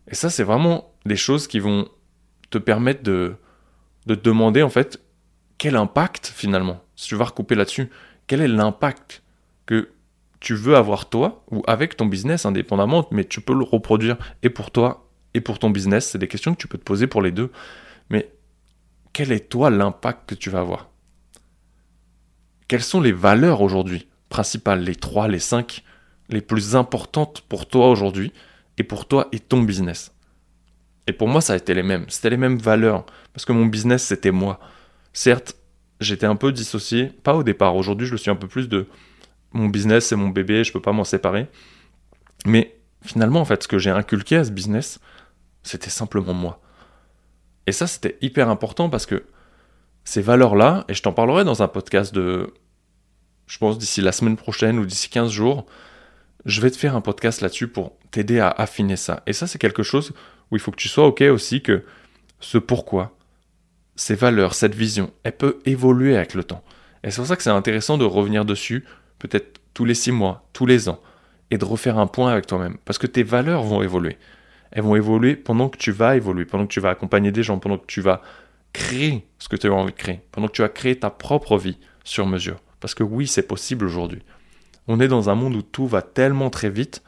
Et 0.08 0.16
ça, 0.16 0.30
c'est 0.30 0.44
vraiment 0.44 0.94
des 1.06 1.16
choses 1.16 1.48
qui 1.48 1.60
vont 1.60 1.90
te 2.50 2.58
permettre 2.58 3.04
de, 3.04 3.36
de 4.06 4.16
te 4.16 4.22
demander 4.22 4.62
en 4.62 4.70
fait 4.70 5.02
quel 5.58 5.76
impact 5.76 6.28
finalement, 6.28 6.84
si 6.96 7.08
tu 7.08 7.16
vas 7.16 7.26
recouper 7.26 7.56
là-dessus, 7.56 7.90
quel 8.28 8.42
est 8.42 8.48
l'impact 8.48 9.24
que 9.66 9.90
tu 10.40 10.56
veux 10.56 10.76
avoir 10.76 11.10
toi 11.10 11.44
ou 11.52 11.64
avec 11.68 11.98
ton 11.98 12.06
business 12.06 12.46
indépendamment, 12.46 13.08
mais 13.12 13.26
tu 13.26 13.42
peux 13.42 13.54
le 13.54 13.64
reproduire 13.64 14.18
et 14.42 14.50
pour 14.50 14.72
toi 14.72 15.08
et 15.34 15.42
pour 15.42 15.60
ton 15.60 15.70
business. 15.70 16.10
C'est 16.10 16.18
des 16.18 16.28
questions 16.28 16.54
que 16.54 16.60
tu 16.60 16.68
peux 16.68 16.78
te 16.78 16.84
poser 16.84 17.08
pour 17.08 17.22
les 17.22 17.32
deux. 17.32 17.52
Mais 18.10 18.32
quel 19.14 19.32
est 19.32 19.50
toi 19.50 19.70
l'impact 19.70 20.30
que 20.30 20.36
tu 20.36 20.50
vas 20.50 20.60
avoir? 20.60 20.90
Quelles 22.68 22.84
sont 22.84 23.02
les 23.02 23.12
valeurs 23.12 23.62
aujourd'hui 23.62 24.08
principales, 24.30 24.84
les 24.84 24.96
trois, 24.96 25.28
les 25.28 25.40
cinq, 25.40 25.84
les 26.30 26.42
plus 26.42 26.76
importantes 26.76 27.42
pour 27.42 27.68
toi 27.68 27.90
aujourd'hui 27.90 28.32
et 28.78 28.84
pour 28.84 29.08
toi 29.08 29.28
et 29.32 29.40
ton 29.40 29.62
business? 29.62 30.14
Et 31.08 31.14
pour 31.14 31.28
moi, 31.28 31.42
ça 31.42 31.54
a 31.54 31.58
été 31.58 31.74
les 31.74 31.84
mêmes. 31.84 32.06
C'était 32.08 32.30
les 32.30 32.38
mêmes 32.38 32.58
valeurs. 32.58 33.06
Parce 33.34 33.44
que 33.44 33.52
mon 33.52 33.66
business, 33.66 34.04
c'était 34.04 34.32
moi. 34.32 34.60
Certes, 35.14 35.58
j'étais 36.00 36.26
un 36.26 36.36
peu 36.36 36.52
dissocié. 36.52 37.08
Pas 37.08 37.36
au 37.36 37.44
départ. 37.44 37.76
Aujourd'hui, 37.76 38.08
je 38.08 38.12
le 38.12 38.18
suis 38.18 38.32
un 38.32 38.36
peu 38.36 38.48
plus 38.48 38.70
de 38.70 38.88
mon 39.54 39.68
business, 39.68 40.06
c'est 40.06 40.16
mon 40.16 40.30
bébé, 40.30 40.64
je 40.64 40.72
peux 40.72 40.82
pas 40.82 40.94
m'en 40.94 41.04
séparer. 41.04 41.48
Mais 42.46 42.78
finalement, 43.04 43.42
en 43.42 43.46
fait, 43.46 43.64
ce 43.64 43.68
que 43.68 43.78
j'ai 43.78 43.90
inculqué 43.90 44.38
à 44.38 44.46
ce 44.46 44.52
business, 44.52 45.00
c'était 45.64 45.90
simplement 45.90 46.34
moi. 46.34 46.62
Et 47.68 47.72
ça, 47.72 47.88
c'était 47.88 48.18
hyper 48.22 48.50
important 48.50 48.90
parce 48.90 49.06
que 49.06 49.24
ces 50.04 50.22
valeurs-là, 50.22 50.86
et 50.88 50.94
je 50.94 51.02
t'en 51.02 51.14
parlerai 51.14 51.44
dans 51.44 51.62
un 51.62 51.68
podcast 51.68 52.14
de, 52.14 52.54
je 53.48 53.58
pense, 53.58 53.78
d'ici 53.78 54.02
la 54.02 54.12
semaine 54.12 54.36
prochaine 54.36 54.80
ou 54.80 54.86
d'ici 54.86 55.10
15 55.10 55.32
jours, 55.32 55.66
je 56.46 56.62
vais 56.62 56.72
te 56.72 56.78
faire 56.78 56.96
un 56.96 57.02
podcast 57.02 57.42
là-dessus 57.42 57.68
pour 57.68 57.94
t'aider 58.10 58.40
à 58.40 58.50
affiner 58.50 58.96
ça. 58.96 59.22
Et 59.28 59.34
ça, 59.34 59.48
c'est 59.48 59.60
quelque 59.60 59.84
chose 59.84 60.14
où 60.50 60.56
il 60.56 60.60
faut 60.60 60.72
que 60.72 60.78
tu 60.78 60.90
sois 60.90 61.06
OK 61.06 61.22
aussi 61.22 61.62
que 61.62 61.84
ce 62.40 62.58
pourquoi, 62.58 63.16
ces 63.96 64.16
valeurs, 64.16 64.56
cette 64.56 64.74
vision, 64.74 65.12
elle 65.24 65.38
peut 65.38 65.60
évoluer 65.66 66.16
avec 66.16 66.34
le 66.34 66.44
temps. 66.44 66.64
Et 67.04 67.12
c'est 67.12 67.18
pour 67.18 67.28
ça 67.28 67.36
que 67.36 67.44
c'est 67.44 67.50
intéressant 67.50 67.98
de 67.98 68.06
revenir 68.06 68.46
dessus, 68.46 68.86
peut-être 69.20 69.62
tous 69.74 69.86
les 69.86 69.94
six 69.94 70.12
mois, 70.12 70.48
tous 70.54 70.66
les 70.66 70.90
ans, 70.90 71.00
et 71.52 71.58
de 71.58 71.66
refaire 71.66 72.00
un 72.00 72.08
point 72.08 72.32
avec 72.32 72.48
toi-même. 72.48 72.78
Parce 72.86 72.98
que 72.98 73.08
tes 73.08 73.24
valeurs 73.24 73.64
vont 73.64 73.82
évoluer. 73.82 74.18
Elles 74.72 74.84
vont 74.84 74.96
évoluer 74.96 75.36
pendant 75.36 75.70
que 75.70 75.78
tu 75.78 75.92
vas 75.92 76.16
évoluer, 76.16 76.46
pendant 76.46 76.66
que 76.66 76.74
tu 76.74 76.80
vas 76.80 76.90
accompagner 76.90 77.32
des 77.32 77.44
gens, 77.44 77.60
pendant 77.60 77.78
que 77.78 77.86
tu 77.86 78.02
vas 78.02 78.22
créer 78.74 79.28
ce 79.38 79.50
que 79.50 79.56
tu 79.56 79.68
as 79.68 79.74
envie 79.74 79.92
de 79.92 79.98
créer, 79.98 80.22
pendant 80.32 80.48
que 80.48 80.54
tu 80.54 80.62
vas 80.62 80.70
créer 80.70 80.98
ta 80.98 81.10
propre 81.10 81.58
vie 81.58 81.78
sur 82.04 82.26
mesure. 82.26 82.60
Parce 82.80 82.96
que 82.96 83.04
oui, 83.04 83.28
c'est 83.28 83.48
possible 83.48 83.86
aujourd'hui. 83.86 84.24
On 84.88 85.00
est 85.00 85.08
dans 85.08 85.30
un 85.30 85.36
monde 85.36 85.56
où 85.56 85.62
tout 85.62 85.88
va 85.88 86.02
tellement 86.02 86.50
très 86.50 86.70
vite 86.70 87.04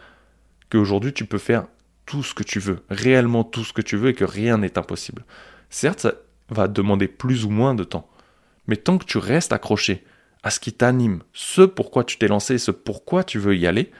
qu'aujourd'hui 0.70 1.14
tu 1.14 1.26
peux 1.26 1.38
faire 1.38 1.66
tout 2.06 2.24
ce 2.24 2.34
que 2.34 2.44
tu 2.44 2.60
veux, 2.60 2.84
réellement 2.90 3.44
tout 3.44 3.64
ce 3.64 3.74
que 3.74 3.82
tu 3.82 3.96
veux 3.98 4.10
et 4.10 4.14
que 4.14 4.26
rien 4.26 4.58
n'est 4.58 4.78
impossible. 4.78 5.26
Certes, 5.70 6.02
ça 6.02 6.14
va 6.50 6.68
demander 6.68 7.08
plus 7.08 7.46
ou 7.46 7.50
moins 7.50 7.76
de 7.76 7.84
temps, 7.84 8.10
mais 8.68 8.76
tant 8.76 8.98
que 8.98 9.06
tu 9.06 9.18
restes 9.18 9.54
accroché 9.54 10.04
à 10.44 10.50
ce 10.50 10.60
qui 10.60 10.74
t'anime, 10.74 11.24
ce 11.32 11.62
pourquoi 11.62 12.04
tu 12.04 12.18
t'es 12.18 12.28
lancé, 12.28 12.58
ce 12.58 12.72
pourquoi 12.72 13.24
tu 13.24 13.40
veux 13.40 13.56
y 13.56 13.66
aller, 13.66 13.92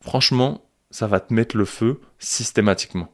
franchement, 0.00 0.63
ça 0.94 1.08
va 1.08 1.18
te 1.18 1.34
mettre 1.34 1.56
le 1.56 1.64
feu 1.64 2.00
systématiquement. 2.20 3.12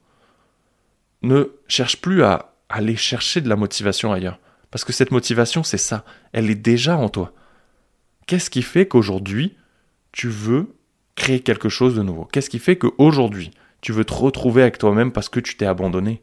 Ne 1.23 1.51
cherche 1.67 2.03
plus 2.03 2.23
à 2.23 2.53
aller 2.69 2.95
chercher 2.95 3.41
de 3.41 3.49
la 3.49 3.57
motivation 3.57 4.13
ailleurs. 4.13 4.39
Parce 4.71 4.85
que 4.85 4.93
cette 4.93 5.13
motivation, 5.13 5.63
c'est 5.63 5.79
ça. 5.79 6.05
Elle 6.35 6.51
est 6.51 6.55
déjà 6.55 6.99
en 6.99 7.09
toi. 7.09 7.33
Qu'est-ce 8.27 8.51
qui 8.51 8.61
fait 8.61 8.87
qu'aujourd'hui, 8.87 9.57
tu 10.13 10.29
veux 10.29 10.75
créer 11.15 11.41
quelque 11.41 11.71
chose 11.71 11.97
de 11.97 12.03
nouveau? 12.03 12.27
Qu'est-ce 12.27 12.51
qui 12.51 12.59
fait 12.59 12.77
qu'aujourd'hui, 12.77 13.51
tu 13.81 13.93
veux 13.93 14.05
te 14.05 14.13
retrouver 14.13 14.61
avec 14.61 14.77
toi-même 14.77 15.11
parce 15.11 15.31
que 15.31 15.41
tu 15.41 15.57
t'es 15.57 15.65
abandonné? 15.65 16.21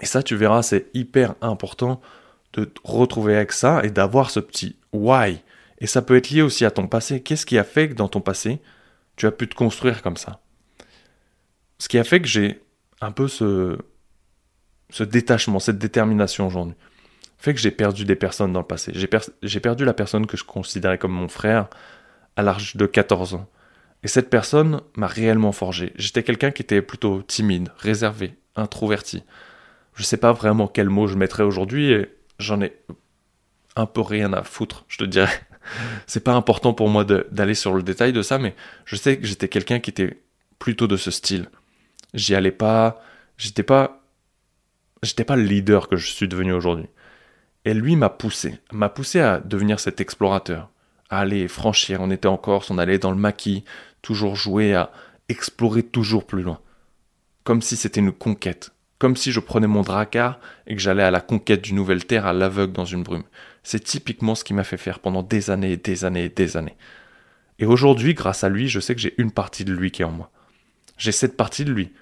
Et 0.00 0.06
ça, 0.06 0.22
tu 0.22 0.36
verras, 0.36 0.62
c'est 0.62 0.90
hyper 0.92 1.36
important 1.40 2.02
de 2.52 2.66
te 2.66 2.80
retrouver 2.84 3.34
avec 3.34 3.50
ça 3.50 3.80
et 3.82 3.88
d'avoir 3.88 4.28
ce 4.28 4.40
petit 4.40 4.76
why. 4.92 5.38
Et 5.78 5.86
ça 5.86 6.02
peut 6.02 6.16
être 6.16 6.28
lié 6.28 6.42
aussi 6.42 6.66
à 6.66 6.70
ton 6.70 6.86
passé. 6.86 7.22
Qu'est-ce 7.22 7.46
qui 7.46 7.56
a 7.56 7.64
fait 7.64 7.88
que 7.88 7.94
dans 7.94 8.08
ton 8.08 8.20
passé, 8.20 8.60
tu 9.16 9.26
as 9.26 9.32
pu 9.32 9.48
te 9.48 9.54
construire 9.54 10.02
comme 10.02 10.16
ça 10.16 10.40
Ce 11.78 11.88
qui 11.88 11.98
a 11.98 12.04
fait 12.04 12.20
que 12.20 12.28
j'ai 12.28 12.60
un 13.00 13.12
peu 13.12 13.28
ce, 13.28 13.78
détachement, 15.00 15.58
cette 15.58 15.78
détermination 15.78 16.46
aujourd'hui, 16.46 16.76
fait 17.38 17.54
que 17.54 17.60
j'ai 17.60 17.70
perdu 17.70 18.04
des 18.04 18.16
personnes 18.16 18.52
dans 18.52 18.60
le 18.60 18.66
passé. 18.66 18.92
J'ai, 18.94 19.60
perdu 19.60 19.84
la 19.84 19.94
personne 19.94 20.26
que 20.26 20.36
je 20.36 20.44
considérais 20.44 20.98
comme 20.98 21.12
mon 21.12 21.28
frère 21.28 21.68
à 22.36 22.42
l'âge 22.42 22.76
de 22.76 22.86
14 22.86 23.34
ans. 23.34 23.48
Et 24.02 24.08
cette 24.08 24.30
personne 24.30 24.80
m'a 24.96 25.06
réellement 25.06 25.52
forgé. 25.52 25.92
J'étais 25.96 26.22
quelqu'un 26.22 26.50
qui 26.50 26.62
était 26.62 26.82
plutôt 26.82 27.22
timide, 27.22 27.70
réservé, 27.78 28.38
introverti. 28.54 29.24
Je 29.94 30.02
ne 30.02 30.06
sais 30.06 30.16
pas 30.16 30.32
vraiment 30.32 30.68
quel 30.68 30.88
mot 30.88 31.06
je 31.06 31.16
mettrais 31.16 31.42
aujourd'hui 31.42 31.90
et 31.90 32.14
j'en 32.38 32.60
ai 32.60 32.74
un 33.74 33.86
peu 33.86 34.00
rien 34.00 34.32
à 34.32 34.42
foutre, 34.42 34.84
je 34.88 34.98
te 34.98 35.04
dirais. 35.04 35.40
C'est 36.06 36.24
pas 36.24 36.34
important 36.34 36.72
pour 36.72 36.88
moi 36.88 37.04
d'aller 37.04 37.54
sur 37.54 37.74
le 37.74 37.82
détail 37.82 38.12
de 38.12 38.22
ça, 38.22 38.38
mais 38.38 38.54
je 38.84 38.96
sais 38.96 39.18
que 39.18 39.26
j'étais 39.26 39.48
quelqu'un 39.48 39.80
qui 39.80 39.90
était 39.90 40.20
plutôt 40.58 40.86
de 40.86 40.96
ce 40.96 41.10
style. 41.10 41.48
J'y 42.14 42.34
allais 42.34 42.52
pas, 42.52 43.00
j'étais 43.36 43.62
pas 43.62 44.02
j'étais 45.02 45.24
pas 45.24 45.36
le 45.36 45.42
leader 45.42 45.88
que 45.88 45.96
je 45.96 46.06
suis 46.10 46.28
devenu 46.28 46.52
aujourd'hui. 46.52 46.88
Et 47.64 47.74
lui 47.74 47.96
m'a 47.96 48.10
poussé, 48.10 48.60
m'a 48.72 48.88
poussé 48.88 49.20
à 49.20 49.40
devenir 49.40 49.80
cet 49.80 50.00
explorateur, 50.00 50.70
à 51.10 51.20
aller 51.20 51.48
franchir. 51.48 52.00
On 52.00 52.10
était 52.10 52.28
en 52.28 52.36
Corse, 52.36 52.70
on 52.70 52.78
allait 52.78 52.98
dans 52.98 53.10
le 53.10 53.16
maquis, 53.16 53.64
toujours 54.02 54.36
jouer 54.36 54.74
à 54.74 54.92
explorer 55.28 55.82
toujours 55.82 56.26
plus 56.26 56.42
loin. 56.42 56.60
Comme 57.44 57.62
si 57.62 57.76
c'était 57.76 58.00
une 58.00 58.12
conquête. 58.12 58.70
Comme 58.98 59.16
si 59.16 59.30
je 59.30 59.40
prenais 59.40 59.66
mon 59.66 59.82
dracard 59.82 60.40
et 60.66 60.74
que 60.74 60.80
j'allais 60.80 61.02
à 61.02 61.10
la 61.10 61.20
conquête 61.20 61.62
d'une 61.62 61.76
nouvelle 61.76 62.06
terre 62.06 62.24
à 62.24 62.32
l'aveugle 62.32 62.72
dans 62.72 62.84
une 62.84 63.02
brume. 63.02 63.24
C'est 63.66 63.82
typiquement 63.82 64.34
ce 64.34 64.44
qui 64.44 64.54
m'a 64.54 64.64
fait 64.64 64.76
faire 64.76 65.00
pendant 65.00 65.22
des 65.22 65.50
années 65.50 65.72
et 65.72 65.76
des 65.76 66.04
années 66.04 66.24
et 66.24 66.28
des 66.28 66.56
années. 66.56 66.76
Et 67.58 67.66
aujourd'hui, 67.66 68.14
grâce 68.14 68.44
à 68.44 68.48
lui, 68.48 68.68
je 68.68 68.80
sais 68.80 68.94
que 68.94 69.00
j'ai 69.00 69.14
une 69.18 69.32
partie 69.32 69.64
de 69.64 69.72
lui 69.72 69.90
qui 69.90 70.02
est 70.02 70.04
en 70.04 70.12
moi. 70.12 70.30
J'ai 70.98 71.12
cette 71.12 71.36
partie 71.36 71.64
de 71.64 71.72
lui 71.72 71.92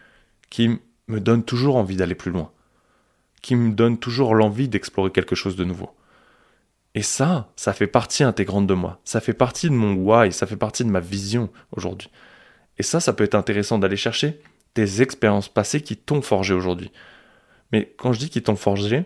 qui 0.51 0.79
me 1.09 1.21
donne 1.21 1.45
toujours 1.45 1.77
envie 1.77 1.97
d'aller 1.97 2.15
plus 2.15 2.31
loin 2.31 2.51
qui 3.45 3.57
me 3.57 3.75
donne 3.75 3.99
toujours 3.99 4.35
l'envie 4.35 4.71
d'explorer 4.71 5.11
quelque 5.11 5.35
chose 5.35 5.55
de 5.55 5.65
nouveau. 5.65 5.91
Et 6.95 7.03
ça, 7.03 7.53
ça 7.57 7.75
fait 7.75 7.87
partie 7.87 8.25
intégrante 8.25 8.67
de 8.67 8.73
moi. 8.73 9.03
Ça 9.05 9.21
fait 9.21 9.35
partie 9.35 9.69
de 9.69 9.75
mon 9.75 9.93
why, 9.93 10.33
ça 10.33 10.47
fait 10.47 10.57
partie 10.57 10.83
de 10.83 10.89
ma 10.89 11.01
vision 11.01 11.51
aujourd'hui. 11.71 12.09
Et 12.79 12.83
ça, 12.83 13.01
ça 13.01 13.13
peut 13.13 13.23
être 13.23 13.35
intéressant 13.35 13.79
d'aller 13.79 13.99
chercher 13.99 14.41
des 14.75 15.03
expériences 15.03 15.51
passées 15.51 15.83
qui 15.83 15.95
t'ont 15.95 16.23
forgé 16.23 16.55
aujourd'hui. 16.55 16.91
Mais 17.71 17.93
quand 17.99 18.15
je 18.15 18.21
dis 18.21 18.31
qui 18.31 18.43
t'ont 18.43 18.57
forgé, 18.57 19.05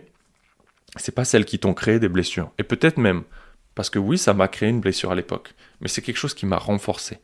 c'est 0.97 1.13
pas 1.13 1.25
celles 1.25 1.45
qui 1.45 1.59
t'ont 1.59 1.73
créé 1.73 1.99
des 1.99 2.09
blessures. 2.09 2.51
Et 2.57 2.63
peut-être 2.63 2.97
même, 2.97 3.23
parce 3.75 3.89
que 3.89 3.99
oui, 3.99 4.17
ça 4.17 4.33
m'a 4.33 4.47
créé 4.47 4.69
une 4.69 4.81
blessure 4.81 5.11
à 5.11 5.15
l'époque, 5.15 5.53
mais 5.81 5.87
c'est 5.87 6.01
quelque 6.01 6.17
chose 6.17 6.33
qui 6.33 6.45
m'a 6.45 6.57
renforcé. 6.57 7.19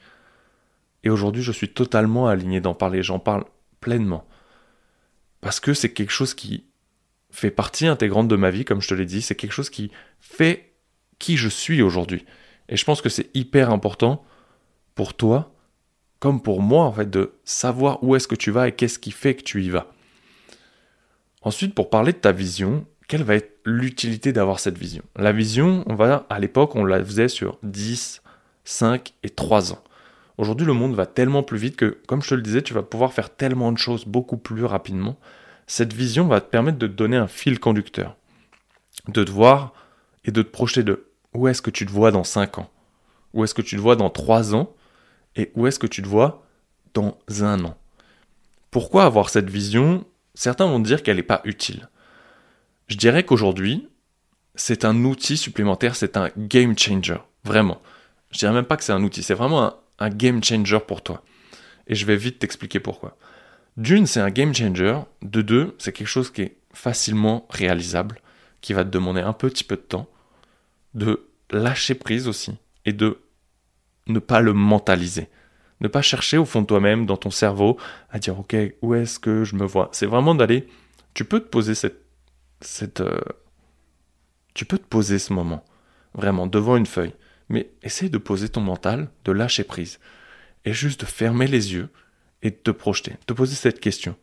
Et 1.04 1.10
aujourd'hui, 1.10 1.44
je 1.44 1.52
suis 1.52 1.70
totalement 1.70 2.28
aligné 2.28 2.62
d'en 2.62 2.74
parler, 2.74 3.04
j'en 3.04 3.20
parle 3.20 3.46
pleinement. 3.80 4.28
Parce 5.42 5.60
que 5.60 5.74
c'est 5.74 5.94
quelque 5.94 6.12
chose 6.12 6.34
qui 6.34 6.66
fait 7.30 7.52
partie 7.52 7.86
intégrante 7.86 8.28
de 8.28 8.36
ma 8.36 8.50
vie, 8.50 8.66
comme 8.66 8.82
je 8.82 8.88
te 8.88 8.94
l'ai 8.94 9.06
dit. 9.06 9.22
C'est 9.22 9.36
quelque 9.36 9.52
chose 9.52 9.70
qui 9.70 9.92
fait 10.20 10.74
qui 11.20 11.38
je 11.38 11.50
suis 11.50 11.82
aujourd'hui. 11.82 12.26
Et 12.70 12.78
je 12.78 12.86
pense 12.86 13.02
que 13.02 13.10
c'est 13.10 13.30
hyper 13.36 13.70
important 13.70 14.26
pour 14.96 15.14
toi, 15.14 15.54
comme 16.20 16.42
pour 16.42 16.62
moi, 16.62 16.86
en 16.86 16.92
fait, 16.92 17.10
de 17.10 17.34
savoir 17.44 18.04
où 18.04 18.16
est-ce 18.16 18.28
que 18.28 18.36
tu 18.36 18.50
vas 18.50 18.68
et 18.68 18.72
qu'est-ce 18.72 18.98
qui 18.98 19.12
fait 19.12 19.36
que 19.36 19.44
tu 19.44 19.64
y 19.64 19.70
vas. 19.70 19.92
Ensuite, 21.42 21.76
pour 21.76 21.92
parler 21.92 22.14
de 22.14 22.18
ta 22.18 22.32
vision, 22.32 22.88
quelle 23.08 23.24
va 23.24 23.36
être 23.36 23.60
l'utilité 23.66 24.34
d'avoir 24.34 24.60
cette 24.60 24.78
vision? 24.78 25.04
La 25.16 25.32
vision, 25.32 25.84
on 25.88 25.96
va, 25.96 26.26
à 26.30 26.40
l'époque, 26.40 26.76
on 26.76 26.86
la 26.86 27.04
faisait 27.04 27.28
sur 27.28 27.58
10, 27.64 28.22
5 28.64 29.14
et 29.24 29.30
3 29.30 29.74
ans. 29.74 29.84
Aujourd'hui, 30.38 30.68
le 30.68 30.74
monde 30.74 30.96
va 30.96 31.06
tellement 31.06 31.44
plus 31.44 31.58
vite 31.58 31.76
que, 31.76 31.98
comme 32.08 32.22
je 32.22 32.30
te 32.30 32.36
le 32.36 32.42
disais, 32.42 32.62
tu 32.62 32.74
vas 32.74 32.84
pouvoir 32.84 33.14
faire 33.14 33.30
tellement 33.30 33.72
de 33.72 33.78
choses 33.78 34.06
beaucoup 34.06 34.38
plus 34.38 34.66
rapidement 34.66 35.18
cette 35.68 35.94
vision 35.94 36.28
va 36.28 36.42
te 36.42 36.50
permettre 36.50 36.78
de 36.78 36.88
te 36.88 36.94
donner 36.94 37.18
un 37.18 37.28
fil 37.28 37.60
conducteur, 37.60 38.16
de 39.08 39.24
te 39.24 39.32
voir 39.32 39.74
et 40.24 40.32
de 40.32 40.42
te 40.42 40.50
projeter 40.50 40.84
de 40.84 41.08
où 41.34 41.48
est-ce 41.48 41.62
que 41.62 41.72
tu 41.72 41.86
te 41.86 41.92
vois 41.92 42.12
dans 42.12 42.24
5 42.24 42.60
ans, 42.60 42.70
où 43.34 43.44
est-ce 43.44 43.54
que 43.54 43.62
tu 43.62 43.76
te 43.76 43.82
vois 43.82 43.96
dans 43.96 44.10
3 44.10 44.56
ans, 44.56 44.74
et 45.36 45.52
où 45.56 45.68
est-ce 45.68 45.80
que 45.80 45.88
tu 45.88 46.02
te 46.02 46.08
vois 46.08 46.46
dans 46.94 47.18
un 47.42 47.66
an? 47.66 47.78
Pourquoi 48.72 49.04
avoir 49.04 49.30
cette 49.30 49.50
vision? 49.50 50.06
Certains 50.34 50.66
vont 50.66 50.80
dire 50.80 51.04
qu'elle 51.04 51.18
n'est 51.18 51.24
pas 51.24 51.42
utile. 51.44 51.90
Je 52.88 52.98
dirais 52.98 53.24
qu'aujourd'hui, 53.24 53.88
c'est 54.56 54.86
un 54.86 55.04
outil 55.04 55.38
supplémentaire, 55.38 55.96
c'est 55.96 56.18
un 56.18 56.30
game 56.38 56.78
changer, 56.78 57.18
vraiment. 57.44 57.82
Je 58.32 58.40
dirais 58.40 58.54
même 58.54 58.66
pas 58.66 58.78
que 58.78 58.84
c'est 58.84 58.94
un 58.94 59.04
outil, 59.04 59.24
c'est 59.24 59.34
vraiment 59.34 59.64
un, 59.64 59.76
un 60.00 60.10
game 60.10 60.44
changer 60.44 60.80
pour 60.86 61.02
toi. 61.02 61.24
Et 61.88 61.96
je 61.96 62.06
vais 62.06 62.16
vite 62.16 62.40
t'expliquer 62.40 62.80
pourquoi. 62.80 63.18
D'une, 63.78 64.08
c'est 64.08 64.22
un 64.22 64.30
game 64.30 64.54
changer. 64.54 65.00
De 65.22 65.42
deux, 65.42 65.76
c'est 65.78 65.92
quelque 65.92 66.08
chose 66.08 66.32
qui 66.32 66.44
est 66.44 66.58
facilement 66.74 67.46
réalisable, 67.50 68.20
qui 68.62 68.74
va 68.74 68.84
te 68.84 68.90
demander 68.90 69.22
un 69.22 69.34
petit 69.34 69.64
peu 69.64 69.76
de 69.76 69.82
temps, 69.82 70.08
de 70.94 71.28
lâcher 71.52 71.96
prise 71.96 72.28
aussi, 72.28 72.58
et 72.86 72.94
de 72.94 73.20
ne 74.08 74.20
pas 74.20 74.42
le 74.42 74.54
mentaliser. 74.54 75.30
Ne 75.82 75.88
pas 75.88 76.02
chercher 76.02 76.38
au 76.38 76.46
fond 76.46 76.62
de 76.62 76.68
toi-même, 76.68 77.06
dans 77.06 77.18
ton 77.18 77.32
cerveau, 77.32 77.78
à 78.10 78.20
dire 78.20 78.40
ok, 78.40 78.56
où 78.82 78.96
est-ce 78.96 79.20
que 79.20 79.44
je 79.44 79.56
me 79.56 79.66
vois? 79.66 79.90
C'est 79.92 80.06
vraiment 80.06 80.36
d'aller. 80.36 80.68
Tu 81.14 81.26
peux 81.26 81.40
te 81.40 81.48
poser 81.48 81.76
cette. 81.76 82.05
Euh, 83.00 83.22
tu 84.54 84.66
peux 84.66 84.78
te 84.78 84.88
poser 84.88 85.20
ce 85.20 85.34
moment, 85.34 85.64
vraiment, 86.14 86.48
devant 86.48 86.78
une 86.78 86.86
feuille. 86.86 87.14
Mais 87.50 87.70
essaye 87.84 88.10
de 88.10 88.18
poser 88.18 88.50
ton 88.50 88.62
mental, 88.62 89.10
de 89.24 89.32
lâcher 89.32 89.64
prise. 89.64 90.00
Et 90.66 90.74
juste 90.74 91.02
de 91.02 91.06
fermer 91.06 91.48
les 91.48 91.74
yeux 91.74 91.90
et 92.42 92.50
de 92.50 92.56
te 92.56 92.72
projeter, 92.72 93.14
te 93.28 93.34
poser 93.34 93.56
cette 93.56 93.80
question. 93.80 94.16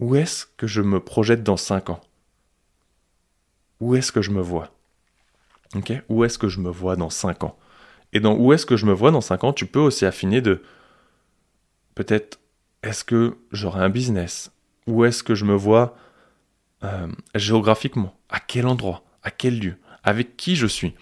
Où 0.00 0.16
est-ce 0.16 0.46
que 0.56 0.66
je 0.66 0.82
me 0.82 1.00
projette 1.00 1.42
dans 1.42 1.56
5 1.56 1.90
ans? 1.90 2.00
Où 3.80 3.94
est-ce 3.94 4.12
que 4.12 4.22
je 4.22 4.30
me 4.30 4.40
vois? 4.40 4.72
Ok? 5.74 5.92
Où 6.08 6.24
est-ce 6.24 6.38
que 6.38 6.48
je 6.48 6.60
me 6.60 6.70
vois 6.70 6.96
dans 6.96 7.10
5 7.10 7.44
ans? 7.44 7.58
Et 8.12 8.20
dans 8.20 8.36
où 8.36 8.52
est-ce 8.52 8.66
que 8.66 8.76
je 8.76 8.86
me 8.86 8.92
vois 8.92 9.10
dans 9.10 9.20
5 9.20 9.44
ans, 9.44 9.52
tu 9.52 9.66
peux 9.66 9.80
aussi 9.80 10.06
affiner 10.06 10.40
de 10.40 10.62
peut-être 11.94 12.40
est-ce 12.82 13.04
que 13.04 13.36
j'aurai 13.52 13.82
un 13.82 13.90
business? 13.90 14.50
Où 14.86 15.04
est-ce 15.04 15.22
que 15.22 15.34
je 15.34 15.44
me 15.44 15.54
vois 15.54 15.96
euh, 16.84 17.08
géographiquement 17.34 18.14
À 18.28 18.40
quel 18.40 18.66
endroit 18.66 19.02
À 19.22 19.30
quel 19.30 19.58
lieu 19.58 19.76
Avec 20.04 20.36
qui 20.36 20.56
je 20.56 20.66
suis 20.66 20.94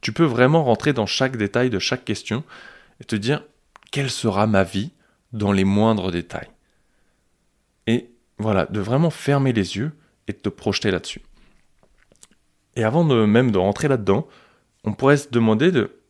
Tu 0.00 0.12
peux 0.12 0.24
vraiment 0.24 0.64
rentrer 0.64 0.92
dans 0.92 1.06
chaque 1.06 1.36
détail 1.36 1.70
de 1.70 1.78
chaque 1.78 2.04
question 2.04 2.44
et 3.00 3.04
te 3.04 3.16
dire 3.16 3.44
quelle 3.90 4.10
sera 4.10 4.46
ma 4.46 4.64
vie 4.64 4.92
dans 5.32 5.52
les 5.52 5.64
moindres 5.64 6.10
détails? 6.10 6.50
Et 7.86 8.10
voilà, 8.38 8.66
de 8.66 8.80
vraiment 8.80 9.10
fermer 9.10 9.52
les 9.52 9.76
yeux 9.76 9.92
et 10.26 10.32
de 10.32 10.38
te 10.38 10.48
projeter 10.48 10.90
là-dessus. 10.90 11.22
Et 12.76 12.84
avant 12.84 13.04
de 13.04 13.24
même 13.24 13.50
de 13.50 13.58
rentrer 13.58 13.88
là-dedans, 13.88 14.26
on 14.84 14.92
pourrait 14.92 15.16
se 15.16 15.28
demander 15.28 15.70
de 15.70 16.00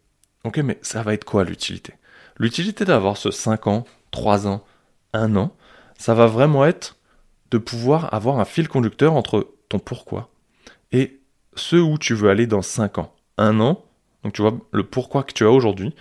OK, 0.45 0.59
mais 0.59 0.79
ça 0.83 1.03
va 1.03 1.15
être 1.15 1.25
quoi 1.25 1.45
l'utilité? 1.45 1.95
L'utilité 2.39 2.85
d'avoir 2.85 3.17
ce 3.17 3.31
5 3.31 3.67
ans, 3.67 3.85
3 4.11 4.47
ans, 4.47 4.65
1 5.13 5.37
an, 5.37 5.55
ça 5.99 6.15
va 6.15 6.27
vraiment 6.27 6.65
être 6.67 6.97
de 7.55 7.59
pouvoir 7.59 8.13
avoir 8.13 8.41
un 8.41 8.45
fil 8.45 8.67
conducteur 8.67 9.13
entre 9.13 9.55
ton 9.69 9.79
pourquoi 9.79 10.29
et 10.91 11.21
ce 11.55 11.77
où 11.77 11.99
tu 11.99 12.13
veux 12.13 12.29
aller 12.29 12.49
dans 12.49 12.63
5 12.63 12.99
ans. 12.99 13.15
1 13.39 13.61
an, 13.61 13.85
donc 14.25 14.33
tu 14.33 14.43
vois 14.43 14.59
le 14.73 14.83
pourquoi 14.83 15.23
que 15.23 15.33
tu 15.33 15.45
as 15.45 15.51
aujourd'hui, 15.53 15.95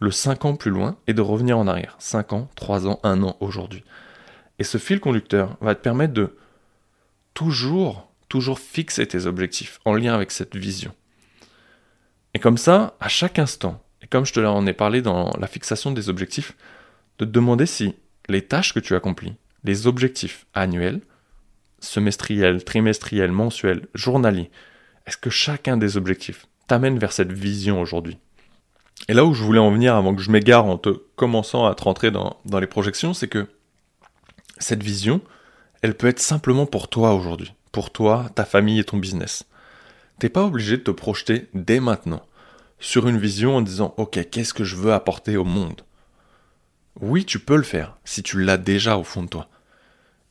le 0.00 0.10
5 0.10 0.46
ans 0.46 0.56
plus 0.56 0.70
loin 0.70 0.96
et 1.06 1.12
de 1.12 1.20
revenir 1.20 1.58
en 1.58 1.68
arrière. 1.68 1.94
5 1.98 2.32
ans, 2.32 2.48
3 2.54 2.86
ans, 2.86 3.00
1 3.02 3.22
an 3.22 3.36
aujourd'hui. 3.40 3.84
Et 4.58 4.64
ce 4.64 4.78
fil 4.78 4.98
conducteur 4.98 5.58
va 5.60 5.74
te 5.74 5.82
permettre 5.82 6.14
de 6.14 6.38
toujours, 7.34 8.10
toujours 8.30 8.58
fixer 8.58 9.06
tes 9.06 9.26
objectifs 9.26 9.80
en 9.84 9.92
lien 9.92 10.14
avec 10.14 10.30
cette 10.30 10.56
vision. 10.56 10.94
Et 12.32 12.38
comme 12.38 12.56
ça, 12.56 12.96
à 12.98 13.08
chaque 13.08 13.38
instant, 13.38 13.84
et 14.00 14.06
comme 14.06 14.24
je 14.24 14.32
te 14.32 14.40
l'en 14.40 14.66
ai 14.66 14.72
parlé 14.72 15.02
dans 15.02 15.30
la 15.38 15.48
fixation 15.48 15.90
des 15.90 16.08
objectifs, 16.08 16.56
de 17.18 17.26
te 17.26 17.30
demander 17.30 17.66
si 17.66 17.94
les 18.30 18.40
tâches 18.40 18.72
que 18.72 18.80
tu 18.80 18.94
accomplis, 18.94 19.34
les 19.64 19.86
objectifs 19.86 20.46
annuels, 20.54 21.00
semestriels, 21.80 22.64
trimestriels, 22.64 23.32
mensuels, 23.32 23.86
journaliers, 23.94 24.50
est-ce 25.06 25.16
que 25.16 25.30
chacun 25.30 25.76
des 25.76 25.96
objectifs 25.96 26.46
t'amène 26.66 26.98
vers 26.98 27.12
cette 27.12 27.32
vision 27.32 27.80
aujourd'hui? 27.80 28.18
Et 29.08 29.14
là 29.14 29.24
où 29.24 29.34
je 29.34 29.42
voulais 29.42 29.58
en 29.58 29.70
venir 29.70 29.94
avant 29.94 30.14
que 30.14 30.22
je 30.22 30.30
m'égare 30.30 30.64
en 30.64 30.78
te 30.78 30.90
commençant 31.16 31.66
à 31.66 31.74
te 31.74 31.82
rentrer 31.84 32.10
dans, 32.10 32.38
les 32.58 32.66
projections, 32.66 33.12
c'est 33.12 33.28
que 33.28 33.46
cette 34.58 34.82
vision, 34.82 35.20
elle 35.82 35.94
peut 35.94 36.06
être 36.06 36.20
simplement 36.20 36.64
pour 36.64 36.88
toi 36.88 37.12
aujourd'hui, 37.12 37.52
pour 37.72 37.90
toi, 37.90 38.30
ta 38.34 38.44
famille 38.44 38.78
et 38.78 38.84
ton 38.84 38.96
business. 38.96 39.44
T'es 40.18 40.28
pas 40.28 40.44
obligé 40.44 40.78
de 40.78 40.82
te 40.82 40.90
projeter 40.90 41.48
dès 41.54 41.80
maintenant 41.80 42.24
sur 42.78 43.08
une 43.08 43.18
vision 43.18 43.56
en 43.56 43.62
disant 43.62 43.94
ok 43.96 44.28
qu'est-ce 44.30 44.54
que 44.54 44.64
je 44.64 44.76
veux 44.76 44.92
apporter 44.92 45.36
au 45.36 45.44
monde? 45.44 45.82
Oui 47.00 47.24
tu 47.24 47.40
peux 47.40 47.56
le 47.56 47.62
faire 47.62 47.96
si 48.04 48.22
tu 48.22 48.42
l'as 48.42 48.56
déjà 48.56 48.96
au 48.96 49.04
fond 49.04 49.24
de 49.24 49.28
toi. 49.28 49.48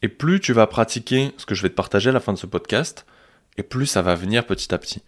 Et 0.03 0.09
plus 0.09 0.39
tu 0.39 0.53
vas 0.53 0.67
pratiquer 0.67 1.31
ce 1.37 1.47
que 1.47 1.55
je 1.55 1.63
vais 1.63 1.69
te 1.69 1.73
partager 1.73 2.09
à 2.09 2.13
la 2.13 2.19
fin 2.19 2.33
de 2.33 2.37
ce 2.37 2.45
podcast, 2.45 3.05
et 3.57 3.63
plus 3.63 3.87
ça 3.87 4.03
va 4.03 4.13
venir 4.13 4.45
petit 4.45 4.71
à 4.73 4.77
petit. 4.77 5.01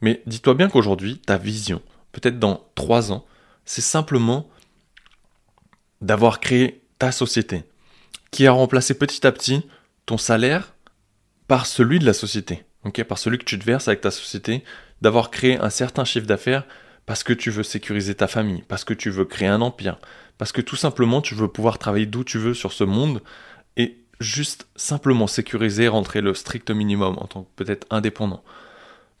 Mais 0.00 0.22
dis-toi 0.26 0.54
bien 0.54 0.68
qu'aujourd'hui, 0.68 1.18
ta 1.18 1.36
vision, 1.36 1.82
peut-être 2.12 2.38
dans 2.38 2.64
trois 2.74 3.12
ans, 3.12 3.26
c'est 3.64 3.82
simplement 3.82 4.48
d'avoir 6.00 6.40
créé 6.40 6.80
ta 6.98 7.10
société, 7.12 7.64
qui 8.30 8.46
a 8.46 8.52
remplacé 8.52 8.94
petit 8.94 9.26
à 9.26 9.32
petit 9.32 9.66
ton 10.06 10.16
salaire 10.16 10.74
par 11.48 11.66
celui 11.66 11.98
de 11.98 12.06
la 12.06 12.12
société, 12.12 12.64
par 13.08 13.18
celui 13.18 13.38
que 13.38 13.44
tu 13.44 13.58
te 13.58 13.64
verses 13.64 13.88
avec 13.88 14.00
ta 14.00 14.12
société, 14.12 14.62
d'avoir 15.02 15.30
créé 15.30 15.58
un 15.58 15.70
certain 15.70 16.04
chiffre 16.04 16.26
d'affaires 16.26 16.64
parce 17.04 17.24
que 17.24 17.32
tu 17.32 17.50
veux 17.50 17.64
sécuriser 17.64 18.14
ta 18.14 18.28
famille, 18.28 18.62
parce 18.68 18.84
que 18.84 18.94
tu 18.94 19.10
veux 19.10 19.24
créer 19.24 19.48
un 19.48 19.60
empire, 19.60 19.98
parce 20.38 20.52
que 20.52 20.60
tout 20.60 20.76
simplement 20.76 21.20
tu 21.20 21.34
veux 21.34 21.48
pouvoir 21.48 21.78
travailler 21.78 22.06
d'où 22.06 22.22
tu 22.22 22.38
veux 22.38 22.54
sur 22.54 22.72
ce 22.72 22.84
monde 22.84 23.22
juste 24.20 24.66
simplement 24.76 25.26
sécuriser, 25.26 25.88
rentrer 25.88 26.20
le 26.20 26.34
strict 26.34 26.70
minimum 26.70 27.16
en 27.18 27.26
tant 27.26 27.42
que 27.42 27.64
peut-être 27.64 27.86
indépendant. 27.90 28.42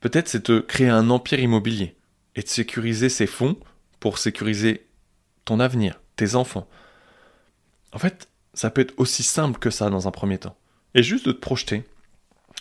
Peut-être 0.00 0.28
c'est 0.28 0.50
de 0.50 0.60
créer 0.60 0.88
un 0.88 1.10
empire 1.10 1.40
immobilier 1.40 1.96
et 2.34 2.42
de 2.42 2.48
sécuriser 2.48 3.08
ses 3.08 3.26
fonds 3.26 3.56
pour 4.00 4.18
sécuriser 4.18 4.86
ton 5.44 5.60
avenir, 5.60 6.00
tes 6.16 6.34
enfants. 6.34 6.68
En 7.92 7.98
fait, 7.98 8.28
ça 8.54 8.70
peut 8.70 8.80
être 8.80 8.94
aussi 8.98 9.22
simple 9.22 9.58
que 9.58 9.70
ça 9.70 9.90
dans 9.90 10.08
un 10.08 10.10
premier 10.10 10.38
temps. 10.38 10.56
Et 10.94 11.02
juste 11.02 11.26
de 11.26 11.32
te 11.32 11.40
projeter 11.40 11.84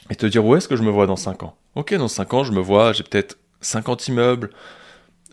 et 0.10 0.16
te 0.16 0.26
dire 0.26 0.46
où 0.46 0.56
est-ce 0.56 0.68
que 0.68 0.76
je 0.76 0.84
me 0.84 0.92
vois 0.92 1.08
dans 1.08 1.16
5 1.16 1.44
ans? 1.44 1.58
Ok, 1.76 1.94
dans 1.94 2.08
5 2.08 2.34
ans, 2.34 2.44
je 2.44 2.52
me 2.52 2.60
vois, 2.60 2.94
j'ai 2.94 3.04
peut-être 3.04 3.38
50 3.62 4.08
immeubles, 4.08 4.50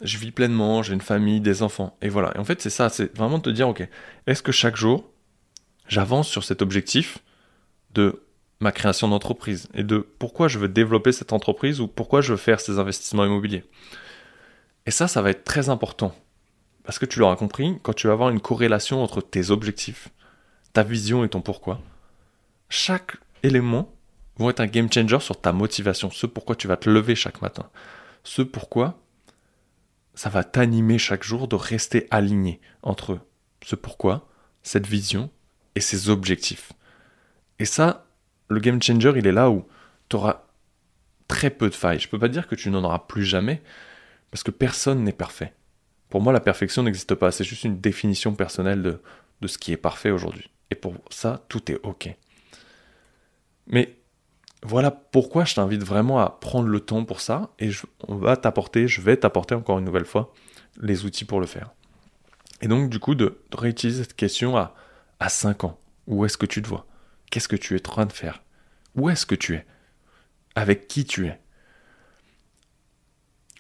je 0.03 0.19
vis 0.19 0.33
pleinement, 0.33 0.83
j'ai 0.83 0.95
une 0.95 1.01
famille, 1.01 1.41
des 1.41 1.63
enfants. 1.63 1.97
Et 2.03 2.09
voilà. 2.09 2.33
Et 2.35 2.39
en 2.39 2.45
fait, 2.45 2.61
c'est 2.61 2.71
ça, 2.71 2.89
c'est 2.89 3.17
vraiment 3.17 3.39
de 3.39 3.43
te 3.43 3.51
dire, 3.51 3.69
ok, 3.69 3.87
est-ce 4.27 4.43
que 4.43 4.53
chaque 4.53 4.77
jour, 4.77 5.12
j'avance 5.89 6.29
sur 6.29 6.45
cet 6.45 6.63
objectif 6.63 7.19
de 7.95 8.23
ma 8.61 8.73
création 8.73 9.09
d'entreprise 9.09 9.69
et 9.75 9.83
de 9.83 9.99
pourquoi 9.99 10.49
je 10.49 10.59
veux 10.59 10.69
développer 10.69 11.13
cette 11.13 11.33
entreprise 11.33 11.81
ou 11.81 11.89
pourquoi 11.89 12.21
je 12.21 12.33
veux 12.33 12.39
faire 12.39 12.61
ces 12.61 12.79
investissements 12.79 13.25
immobiliers. 13.25 13.65
Et 14.87 14.91
ça, 14.91 15.09
ça 15.09 15.23
va 15.23 15.31
être 15.31 15.45
très 15.45 15.69
important. 15.69 16.15
Parce 16.85 16.99
que 16.99 17.07
tu 17.07 17.19
l'auras 17.19 17.37
compris, 17.37 17.79
quand 17.83 17.93
tu 17.93 18.07
vas 18.07 18.13
avoir 18.13 18.31
une 18.31 18.41
corrélation 18.41 19.03
entre 19.03 19.21
tes 19.21 19.51
objectifs, 19.51 20.09
ta 20.73 20.83
vision 20.83 21.25
et 21.25 21.29
ton 21.29 21.41
pourquoi, 21.41 21.81
chaque 22.69 23.17
élément 23.43 23.93
va 24.39 24.51
être 24.51 24.61
un 24.61 24.67
game 24.67 24.93
changer 24.93 25.21
sur 25.21 25.41
ta 25.41 25.53
motivation, 25.53 26.11
ce 26.11 26.27
pourquoi 26.27 26.57
tu 26.57 26.67
vas 26.67 26.77
te 26.77 26.91
lever 26.91 27.15
chaque 27.15 27.43
matin, 27.43 27.69
ce 28.25 28.43
pourquoi 28.43 28.99
ça 30.15 30.29
va 30.29 30.45
t'animer 30.45 30.99
chaque 30.99 31.23
jour 31.23 31.49
de 31.49 31.57
rester 31.57 32.07
aligné 32.11 32.61
entre 32.83 33.19
ce 33.65 33.77
pourquoi, 33.77 34.29
cette 34.63 34.87
vision 34.87 35.31
et 35.75 35.81
ses 35.81 36.09
objectifs. 36.09 36.73
Et 37.59 37.65
ça, 37.65 38.07
le 38.49 38.61
game 38.61 38.83
changer, 38.83 39.13
il 39.17 39.27
est 39.27 39.33
là 39.33 39.51
où 39.51 39.67
tu 40.09 40.17
auras 40.17 40.45
très 41.29 41.51
peu 41.51 41.69
de 41.69 41.75
failles. 41.75 42.01
Je 42.01 42.09
peux 42.09 42.19
pas 42.19 42.29
dire 42.29 42.47
que 42.47 42.55
tu 42.55 42.71
n'en 42.71 42.85
auras 42.85 43.01
plus 43.01 43.25
jamais, 43.25 43.63
parce 44.31 44.43
que 44.43 44.51
personne 44.51 45.05
n'est 45.05 45.13
parfait. 45.13 45.53
Pour 46.09 46.21
moi, 46.21 46.33
la 46.33 46.41
perfection 46.41 46.83
n'existe 46.83 47.15
pas, 47.15 47.31
c'est 47.31 47.45
juste 47.45 47.65
une 47.65 47.81
définition 47.81 48.35
personnelle 48.35 48.83
de, 48.83 49.01
de 49.41 49.49
ce 49.49 49.59
qui 49.59 49.73
est 49.73 49.79
parfait 49.79 50.11
aujourd'hui. 50.11 50.51
Et 50.71 50.75
pour 50.75 50.95
ça, 51.11 51.45
tout 51.49 51.71
est 51.71 51.81
OK. 51.83 52.15
Mais 53.67 53.97
voilà 54.63 54.91
pourquoi 54.91 55.45
je 55.45 55.55
t'invite 55.55 55.83
vraiment 55.83 56.21
à 56.21 56.31
prendre 56.31 56.69
le 56.69 56.81
temps 56.81 57.05
pour 57.05 57.21
ça 57.21 57.51
et 57.59 57.71
on 58.07 58.17
va 58.17 58.37
t'apporter, 58.37 58.87
je 58.87 59.01
vais 59.01 59.17
t'apporter 59.17 59.55
encore 59.55 59.79
une 59.79 59.85
nouvelle 59.85 60.05
fois 60.05 60.33
les 60.81 61.05
outils 61.05 61.25
pour 61.25 61.41
le 61.41 61.47
faire. 61.47 61.71
Et 62.61 62.69
donc 62.69 62.89
du 62.89 63.01
coup 63.01 63.15
de, 63.15 63.41
réutiliser 63.53 64.05
cette 64.05 64.15
question 64.15 64.57
à, 64.57 64.75
à 65.23 65.29
5 65.29 65.65
ans. 65.65 65.79
Où 66.09 66.25
est-ce 66.25 66.37
que 66.37 66.47
tu 66.47 66.61
te 66.61 66.69
vois? 66.69 66.85
Qu'est-ce 67.31 67.49
que 67.49 67.57
tu 67.57 67.77
es 67.77 67.89
en 67.89 67.91
train 67.91 68.07
de 68.07 68.13
faire? 68.13 68.43
Où 68.97 69.09
est-ce 69.09 69.25
que 69.25 69.37
tu 69.37 69.55
es? 69.55 69.65
Avec 70.57 70.89
qui 70.89 71.05
tu 71.05 71.27
es? 71.27 71.39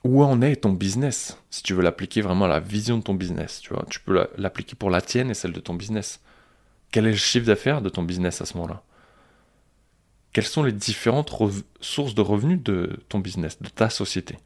Où 0.02 0.24
en 0.24 0.42
est 0.42 0.56
ton 0.56 0.72
business? 0.72 1.38
Si 1.50 1.62
tu 1.62 1.74
veux 1.74 1.82
l'appliquer 1.82 2.20
vraiment 2.20 2.46
à 2.46 2.48
la 2.48 2.58
vision 2.58 2.98
de 2.98 3.04
ton 3.04 3.14
business, 3.14 3.60
tu 3.60 3.72
vois, 3.72 3.86
tu 3.88 4.00
peux 4.00 4.28
l'appliquer 4.36 4.74
pour 4.74 4.90
la 4.90 5.00
tienne 5.00 5.30
et 5.30 5.34
celle 5.34 5.52
de 5.52 5.60
ton 5.60 5.74
business. 5.74 6.20
Quel 6.90 7.06
est 7.06 7.12
le 7.12 7.16
chiffre 7.16 7.46
d'affaires 7.46 7.80
de 7.80 7.88
ton 7.88 8.02
business 8.02 8.40
à 8.40 8.44
ce 8.44 8.56
moment-là? 8.56 8.82
Quelles 10.32 10.44
sont 10.44 10.64
les 10.64 10.72
différentes 10.72 11.30
sources 11.80 12.16
de 12.16 12.22
revenus 12.22 12.60
de 12.60 12.98
ton 13.08 13.20
business, 13.20 13.62
de 13.62 13.68
ta 13.68 13.88
société? 13.88 14.36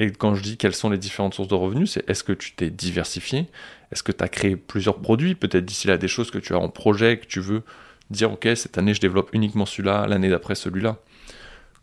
Et 0.00 0.12
quand 0.12 0.34
je 0.34 0.42
dis 0.42 0.56
quelles 0.56 0.74
sont 0.74 0.90
les 0.90 0.98
différentes 0.98 1.34
sources 1.34 1.48
de 1.48 1.54
revenus, 1.54 1.92
c'est 1.92 2.08
est-ce 2.08 2.22
que 2.22 2.32
tu 2.32 2.52
t'es 2.52 2.70
diversifié? 2.70 3.48
Est-ce 3.90 4.02
que 4.02 4.12
tu 4.12 4.22
as 4.22 4.28
créé 4.28 4.56
plusieurs 4.56 5.00
produits? 5.00 5.34
Peut-être 5.34 5.64
d'ici 5.64 5.88
là 5.88 5.98
des 5.98 6.08
choses 6.08 6.30
que 6.30 6.38
tu 6.38 6.54
as 6.54 6.58
en 6.58 6.68
projet, 6.68 7.18
que 7.18 7.26
tu 7.26 7.40
veux 7.40 7.62
dire, 8.10 8.32
ok, 8.32 8.48
cette 8.54 8.78
année 8.78 8.94
je 8.94 9.00
développe 9.00 9.30
uniquement 9.32 9.66
celui-là, 9.66 10.06
l'année 10.06 10.30
d'après 10.30 10.54
celui-là. 10.54 10.98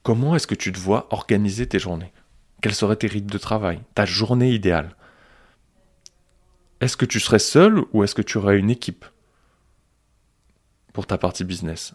Comment 0.04 0.36
est-ce 0.36 0.48
que 0.48 0.56
tu 0.56 0.72
te 0.72 0.80
vois 0.80 1.08
organiser 1.12 1.68
tes 1.68 1.80
journées? 1.80 2.14
Quels 2.62 2.76
seraient 2.76 2.96
tes 2.96 3.08
rythmes 3.08 3.30
de 3.30 3.38
travail? 3.38 3.82
Ta 3.96 4.06
journée 4.06 4.52
idéale? 4.54 4.96
Est-ce 6.80 6.98
que 6.98 7.06
tu 7.06 7.20
serais 7.20 7.40
seul 7.40 7.84
ou 7.92 8.04
est-ce 8.04 8.16
que 8.16 8.22
tu 8.22 8.38
aurais 8.38 8.58
une 8.58 8.70
équipe 8.70 9.06
pour 10.94 11.06
ta 11.08 11.18
partie 11.18 11.44
business? 11.44 11.94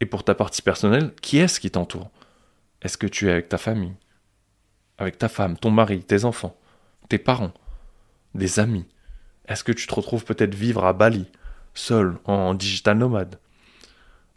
Et 0.00 0.06
pour 0.06 0.24
ta 0.24 0.34
partie 0.34 0.62
personnelle, 0.62 1.12
qui 1.22 1.38
est-ce 1.38 1.60
qui 1.60 1.70
t'entoure? 1.70 2.10
Est-ce 2.82 2.98
que 2.98 3.06
tu 3.06 3.28
es 3.28 3.32
avec 3.32 3.48
ta 3.48 3.58
famille? 3.58 3.94
Avec 4.98 5.18
ta 5.18 5.28
femme, 5.28 5.56
ton 5.56 5.70
mari, 5.70 6.02
tes 6.02 6.24
enfants, 6.24 6.56
tes 7.08 7.18
parents, 7.18 7.52
des 8.34 8.58
amis. 8.60 8.86
Est-ce 9.46 9.64
que 9.64 9.72
tu 9.72 9.86
te 9.86 9.94
retrouves 9.94 10.24
peut-être 10.24 10.54
vivre 10.54 10.84
à 10.84 10.92
Bali, 10.92 11.26
seul, 11.74 12.18
en 12.24 12.54
digital 12.54 12.98
nomade? 12.98 13.38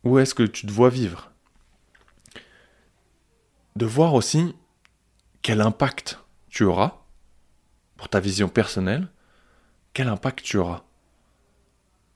Où 0.03 0.19
est-ce 0.19 0.33
que 0.33 0.43
tu 0.43 0.65
te 0.65 0.71
vois 0.71 0.89
vivre? 0.89 1.31
De 3.75 3.85
voir 3.85 4.13
aussi 4.13 4.55
quel 5.41 5.61
impact 5.61 6.19
tu 6.49 6.63
auras 6.63 6.97
pour 7.95 8.09
ta 8.09 8.19
vision 8.19 8.49
personnelle, 8.49 9.07
quel 9.93 10.07
impact 10.07 10.43
tu 10.43 10.57
auras 10.57 10.83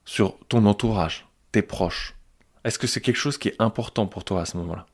sur 0.06 0.38
ton 0.48 0.66
entourage, 0.66 1.28
tes 1.52 1.62
proches, 1.62 2.16
est-ce 2.64 2.78
que 2.78 2.88
c'est 2.88 3.02
quelque 3.02 3.18
chose 3.18 3.38
qui 3.38 3.50
est 3.50 3.56
important 3.60 4.08
pour 4.08 4.24
toi 4.24 4.42
à 4.42 4.46
ce 4.46 4.58
moment-là? 4.58 4.86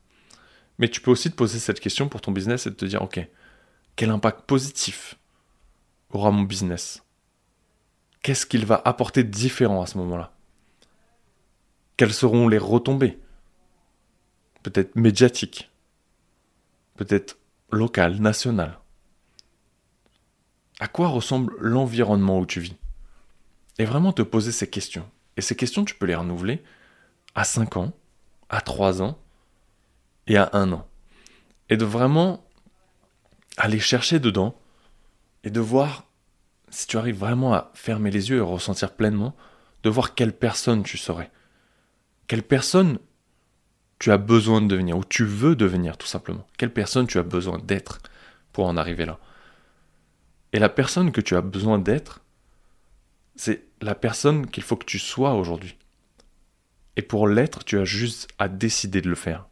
Mais 0.78 0.88
tu 0.88 1.00
peux 1.00 1.10
aussi 1.10 1.30
te 1.30 1.36
poser 1.36 1.58
cette 1.58 1.80
question 1.80 2.08
pour 2.08 2.20
ton 2.20 2.32
business 2.32 2.66
et 2.66 2.74
te 2.74 2.84
dire, 2.84 3.02
ok, 3.02 3.26
quel 3.98 4.10
impact 4.10 4.42
positif 4.42 5.18
aura 6.10 6.30
mon 6.30 6.42
business? 6.42 7.02
Qu'est-ce 8.22 8.46
qu'il 8.46 8.64
va 8.64 8.80
apporter 8.84 9.24
de 9.24 9.28
différent 9.28 9.82
à 9.82 9.86
ce 9.86 9.98
moment-là? 9.98 10.32
Quelles 11.96 12.14
seront 12.14 12.46
les 12.46 12.58
retombées? 12.58 13.18
Peut-être 14.62 14.94
médiatiques, 14.94 15.68
peut-être 16.94 17.38
locales, 17.72 18.20
nationales. 18.20 18.78
À 20.78 20.86
quoi 20.86 21.08
ressemble 21.08 21.56
l'environnement 21.58 22.38
où 22.38 22.46
tu 22.46 22.60
vis? 22.60 22.76
Et 23.80 23.84
vraiment 23.84 24.12
te 24.12 24.22
poser 24.22 24.52
ces 24.52 24.70
questions. 24.70 25.10
Et 25.36 25.40
ces 25.40 25.56
questions, 25.56 25.84
tu 25.84 25.96
peux 25.96 26.06
les 26.06 26.14
renouveler 26.14 26.62
à 27.34 27.42
5 27.42 27.76
ans, 27.76 27.92
à 28.48 28.60
3 28.60 29.02
ans 29.02 29.18
et 30.28 30.36
à 30.36 30.50
1 30.52 30.70
an. 30.70 30.86
Et 31.68 31.76
de 31.76 31.84
vraiment 31.84 32.47
aller 33.58 33.80
chercher 33.80 34.20
dedans 34.20 34.58
et 35.44 35.50
de 35.50 35.60
voir 35.60 36.04
si 36.70 36.86
tu 36.86 36.96
arrives 36.96 37.18
vraiment 37.18 37.54
à 37.54 37.70
fermer 37.74 38.10
les 38.10 38.30
yeux 38.30 38.38
et 38.38 38.40
ressentir 38.40 38.92
pleinement, 38.92 39.36
de 39.82 39.90
voir 39.90 40.14
quelle 40.14 40.32
personne 40.32 40.82
tu 40.82 40.96
serais. 40.98 41.30
Quelle 42.26 42.42
personne 42.42 42.98
tu 43.98 44.12
as 44.12 44.18
besoin 44.18 44.60
de 44.60 44.68
devenir, 44.68 44.96
ou 44.96 45.04
tu 45.04 45.24
veux 45.24 45.56
devenir 45.56 45.96
tout 45.96 46.06
simplement. 46.06 46.46
Quelle 46.56 46.72
personne 46.72 47.06
tu 47.06 47.18
as 47.18 47.22
besoin 47.24 47.58
d'être 47.58 47.98
pour 48.52 48.66
en 48.66 48.76
arriver 48.76 49.04
là. 49.04 49.18
Et 50.52 50.58
la 50.58 50.68
personne 50.68 51.10
que 51.10 51.20
tu 51.20 51.34
as 51.34 51.40
besoin 51.40 51.78
d'être, 51.78 52.20
c'est 53.34 53.64
la 53.80 53.94
personne 53.94 54.46
qu'il 54.46 54.62
faut 54.62 54.76
que 54.76 54.86
tu 54.86 54.98
sois 54.98 55.34
aujourd'hui. 55.34 55.76
Et 56.96 57.02
pour 57.02 57.28
l'être, 57.28 57.64
tu 57.64 57.78
as 57.78 57.84
juste 57.84 58.28
à 58.38 58.48
décider 58.48 59.00
de 59.00 59.08
le 59.08 59.14
faire. 59.14 59.47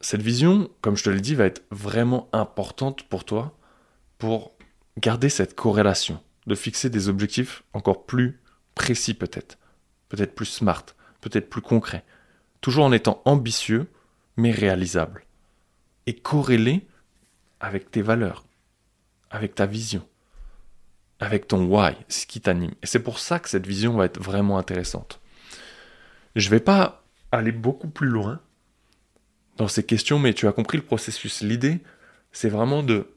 Cette 0.00 0.22
vision, 0.22 0.70
comme 0.80 0.96
je 0.96 1.04
te 1.04 1.10
l'ai 1.10 1.20
dit, 1.20 1.34
va 1.34 1.44
être 1.44 1.62
vraiment 1.70 2.28
importante 2.32 3.02
pour 3.04 3.24
toi 3.24 3.56
pour 4.18 4.52
garder 4.98 5.28
cette 5.28 5.54
corrélation, 5.54 6.20
de 6.46 6.54
fixer 6.54 6.90
des 6.90 7.08
objectifs 7.08 7.62
encore 7.72 8.06
plus 8.06 8.40
précis 8.74 9.14
peut-être, 9.14 9.58
peut-être 10.08 10.34
plus 10.34 10.46
smart, 10.46 10.84
peut-être 11.20 11.50
plus 11.50 11.62
concrets, 11.62 12.04
toujours 12.60 12.84
en 12.84 12.92
étant 12.92 13.22
ambitieux, 13.24 13.88
mais 14.36 14.50
réalisable, 14.50 15.24
et 16.06 16.14
corrélé 16.14 16.86
avec 17.60 17.90
tes 17.90 18.02
valeurs, 18.02 18.44
avec 19.30 19.54
ta 19.54 19.66
vision, 19.66 20.06
avec 21.20 21.48
ton 21.48 21.64
why, 21.64 21.94
ce 22.08 22.26
qui 22.26 22.40
t'anime. 22.40 22.72
Et 22.82 22.86
c'est 22.86 23.02
pour 23.02 23.18
ça 23.18 23.40
que 23.40 23.48
cette 23.48 23.66
vision 23.66 23.96
va 23.96 24.04
être 24.04 24.20
vraiment 24.20 24.58
intéressante. 24.58 25.20
Je 26.36 26.46
ne 26.46 26.50
vais 26.50 26.60
pas 26.60 27.04
aller 27.32 27.52
beaucoup 27.52 27.88
plus 27.88 28.08
loin 28.08 28.40
dans 29.58 29.68
ces 29.68 29.82
questions, 29.82 30.18
mais 30.18 30.32
tu 30.32 30.46
as 30.46 30.52
compris 30.52 30.78
le 30.78 30.84
processus. 30.84 31.42
L'idée, 31.42 31.80
c'est 32.32 32.48
vraiment 32.48 32.82
de 32.82 33.08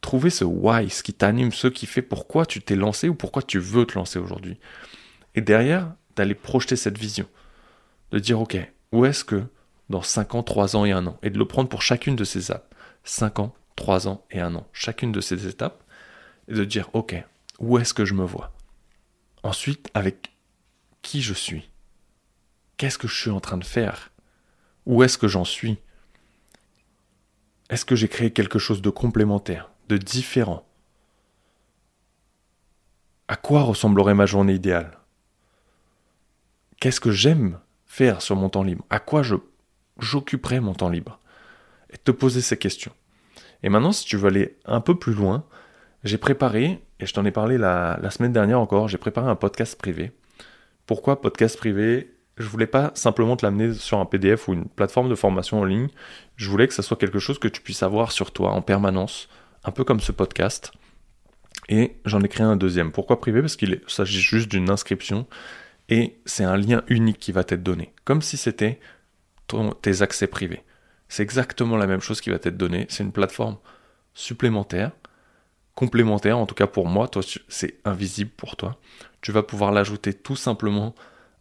trouver 0.00 0.30
ce 0.30 0.44
why, 0.44 0.88
ce 0.88 1.02
qui 1.02 1.12
t'anime, 1.12 1.52
ce 1.52 1.66
qui 1.66 1.86
fait 1.86 2.00
pourquoi 2.00 2.46
tu 2.46 2.62
t'es 2.62 2.76
lancé 2.76 3.08
ou 3.08 3.14
pourquoi 3.14 3.42
tu 3.42 3.58
veux 3.58 3.84
te 3.84 3.94
lancer 3.94 4.18
aujourd'hui. 4.18 4.58
Et 5.34 5.40
derrière, 5.40 5.92
d'aller 6.16 6.34
projeter 6.34 6.76
cette 6.76 6.96
vision. 6.96 7.26
De 8.12 8.18
dire, 8.18 8.40
ok, 8.40 8.56
où 8.92 9.04
est-ce 9.04 9.24
que 9.24 9.42
dans 9.88 10.02
5 10.02 10.36
ans, 10.36 10.42
3 10.42 10.76
ans 10.76 10.84
et 10.84 10.92
1 10.92 11.06
an 11.06 11.18
Et 11.22 11.30
de 11.30 11.38
le 11.38 11.44
prendre 11.44 11.68
pour 11.68 11.82
chacune 11.82 12.16
de 12.16 12.24
ces 12.24 12.44
étapes. 12.44 12.74
5 13.04 13.40
ans, 13.40 13.54
3 13.76 14.08
ans 14.08 14.24
et 14.30 14.40
1 14.40 14.54
an. 14.54 14.66
Chacune 14.72 15.12
de 15.12 15.20
ces 15.20 15.46
étapes. 15.46 15.82
Et 16.48 16.54
de 16.54 16.64
dire, 16.64 16.88
ok, 16.92 17.16
où 17.58 17.78
est-ce 17.78 17.94
que 17.94 18.04
je 18.04 18.14
me 18.14 18.24
vois? 18.24 18.52
Ensuite, 19.42 19.88
avec 19.94 20.32
qui 21.02 21.22
je 21.22 21.34
suis? 21.34 21.70
Qu'est-ce 22.76 22.98
que 22.98 23.08
je 23.08 23.14
suis 23.14 23.30
en 23.30 23.40
train 23.40 23.58
de 23.58 23.64
faire? 23.64 24.09
Où 24.86 25.02
est-ce 25.02 25.18
que 25.18 25.28
j'en 25.28 25.44
suis? 25.44 25.78
Est-ce 27.68 27.84
que 27.84 27.96
j'ai 27.96 28.08
créé 28.08 28.32
quelque 28.32 28.58
chose 28.58 28.82
de 28.82 28.90
complémentaire 28.90 29.70
de 29.88 29.96
différent? 29.96 30.66
À 33.28 33.36
quoi 33.36 33.62
ressemblerait 33.62 34.14
ma 34.14 34.26
journée 34.26 34.54
idéale? 34.54 34.98
Qu'est-ce 36.80 37.00
que 37.00 37.12
j'aime 37.12 37.60
faire 37.86 38.22
sur 38.22 38.34
mon 38.36 38.48
temps 38.48 38.62
libre? 38.62 38.84
À 38.90 38.98
quoi 38.98 39.22
je, 39.22 39.36
j'occuperai 39.98 40.60
mon 40.60 40.74
temps 40.74 40.88
libre? 40.88 41.20
Et 41.90 41.98
te 41.98 42.10
poser 42.10 42.40
ces 42.40 42.56
questions. 42.56 42.92
Et 43.62 43.68
maintenant, 43.68 43.92
si 43.92 44.04
tu 44.04 44.16
veux 44.16 44.28
aller 44.28 44.58
un 44.64 44.80
peu 44.80 44.98
plus 44.98 45.12
loin, 45.12 45.44
j'ai 46.02 46.18
préparé, 46.18 46.82
et 46.98 47.06
je 47.06 47.12
t'en 47.12 47.24
ai 47.24 47.30
parlé 47.30 47.58
la, 47.58 47.98
la 48.00 48.10
semaine 48.10 48.32
dernière 48.32 48.60
encore, 48.60 48.88
j'ai 48.88 48.98
préparé 48.98 49.28
un 49.28 49.36
podcast 49.36 49.76
privé. 49.76 50.12
Pourquoi 50.86 51.20
podcast 51.20 51.56
privé? 51.56 52.12
Je 52.40 52.48
voulais 52.48 52.66
pas 52.66 52.90
simplement 52.94 53.36
te 53.36 53.44
l'amener 53.44 53.74
sur 53.74 53.98
un 53.98 54.06
PDF 54.06 54.48
ou 54.48 54.54
une 54.54 54.64
plateforme 54.64 55.10
de 55.10 55.14
formation 55.14 55.60
en 55.60 55.64
ligne. 55.64 55.88
Je 56.36 56.48
voulais 56.48 56.66
que 56.66 56.74
ça 56.74 56.82
soit 56.82 56.96
quelque 56.96 57.18
chose 57.18 57.38
que 57.38 57.48
tu 57.48 57.60
puisses 57.60 57.82
avoir 57.82 58.12
sur 58.12 58.32
toi 58.32 58.52
en 58.52 58.62
permanence, 58.62 59.28
un 59.64 59.70
peu 59.70 59.84
comme 59.84 60.00
ce 60.00 60.10
podcast. 60.10 60.72
Et 61.68 61.96
j'en 62.06 62.20
ai 62.22 62.28
créé 62.28 62.46
un 62.46 62.56
deuxième. 62.56 62.92
Pourquoi 62.92 63.20
privé? 63.20 63.42
Parce 63.42 63.56
qu'il 63.56 63.80
s'agit 63.86 64.20
juste 64.20 64.48
d'une 64.48 64.70
inscription 64.70 65.26
et 65.90 66.18
c'est 66.24 66.44
un 66.44 66.56
lien 66.56 66.82
unique 66.88 67.18
qui 67.18 67.32
va 67.32 67.44
t'être 67.44 67.62
donné, 67.62 67.92
comme 68.04 68.22
si 68.22 68.36
c'était 68.36 68.80
tes 69.82 70.02
accès 70.02 70.26
privés. 70.26 70.62
C'est 71.08 71.22
exactement 71.22 71.76
la 71.76 71.86
même 71.86 72.00
chose 72.00 72.20
qui 72.20 72.30
va 72.30 72.38
t'être 72.38 72.56
donné. 72.56 72.86
C'est 72.88 73.02
une 73.02 73.12
plateforme 73.12 73.58
supplémentaire, 74.14 74.92
complémentaire, 75.74 76.38
en 76.38 76.46
tout 76.46 76.54
cas 76.54 76.68
pour 76.68 76.86
moi, 76.86 77.08
toi 77.08 77.22
c'est 77.48 77.80
invisible 77.84 78.30
pour 78.30 78.56
toi. 78.56 78.80
Tu 79.20 79.30
vas 79.32 79.42
pouvoir 79.42 79.72
l'ajouter 79.72 80.14
tout 80.14 80.36
simplement 80.36 80.94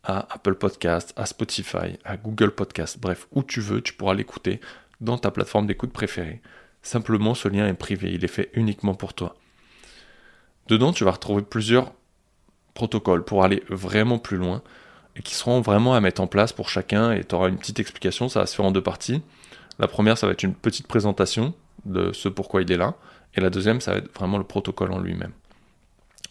à 0.03 0.33
Apple 0.33 0.55
Podcast, 0.55 1.13
à 1.15 1.25
Spotify, 1.25 1.97
à 2.05 2.17
Google 2.17 2.51
Podcast, 2.51 2.97
bref, 2.99 3.27
où 3.31 3.43
tu 3.43 3.61
veux, 3.61 3.81
tu 3.81 3.93
pourras 3.93 4.13
l'écouter 4.13 4.59
dans 5.01 5.17
ta 5.17 5.31
plateforme 5.31 5.67
d'écoute 5.67 5.91
préférée. 5.91 6.41
Simplement, 6.81 7.35
ce 7.35 7.47
lien 7.47 7.67
est 7.67 7.73
privé, 7.73 8.11
il 8.13 8.23
est 8.23 8.29
fait 8.29 8.49
uniquement 8.53 8.95
pour 8.95 9.13
toi. 9.13 9.35
Dedans, 10.67 10.93
tu 10.93 11.03
vas 11.03 11.11
retrouver 11.11 11.41
plusieurs 11.41 11.93
protocoles 12.73 13.25
pour 13.25 13.43
aller 13.43 13.63
vraiment 13.69 14.19
plus 14.19 14.37
loin 14.37 14.61
et 15.15 15.21
qui 15.21 15.35
seront 15.35 15.61
vraiment 15.61 15.95
à 15.95 16.01
mettre 16.01 16.21
en 16.21 16.27
place 16.27 16.53
pour 16.53 16.69
chacun 16.69 17.11
et 17.11 17.23
tu 17.23 17.35
auras 17.35 17.49
une 17.49 17.57
petite 17.57 17.79
explication, 17.79 18.29
ça 18.29 18.41
va 18.41 18.45
se 18.45 18.55
faire 18.55 18.65
en 18.65 18.71
deux 18.71 18.83
parties. 18.83 19.21
La 19.79 19.87
première, 19.87 20.17
ça 20.17 20.27
va 20.27 20.33
être 20.33 20.43
une 20.43 20.53
petite 20.53 20.87
présentation 20.87 21.53
de 21.85 22.13
ce 22.13 22.29
pourquoi 22.29 22.61
il 22.61 22.71
est 22.71 22.77
là 22.77 22.95
et 23.35 23.41
la 23.41 23.49
deuxième, 23.49 23.81
ça 23.81 23.91
va 23.91 23.97
être 23.97 24.13
vraiment 24.15 24.37
le 24.37 24.43
protocole 24.43 24.91
en 24.91 24.99
lui-même. 24.99 25.31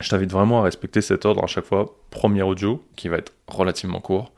Je 0.01 0.09
t'invite 0.09 0.31
vraiment 0.31 0.61
à 0.61 0.63
respecter 0.63 1.01
cet 1.01 1.25
ordre 1.25 1.43
à 1.43 1.47
chaque 1.47 1.65
fois. 1.65 1.97
Premier 2.11 2.43
audio, 2.43 2.87
qui 2.97 3.09
va 3.09 3.17
être 3.17 3.33
relativement 3.49 4.01
court, 4.01 4.33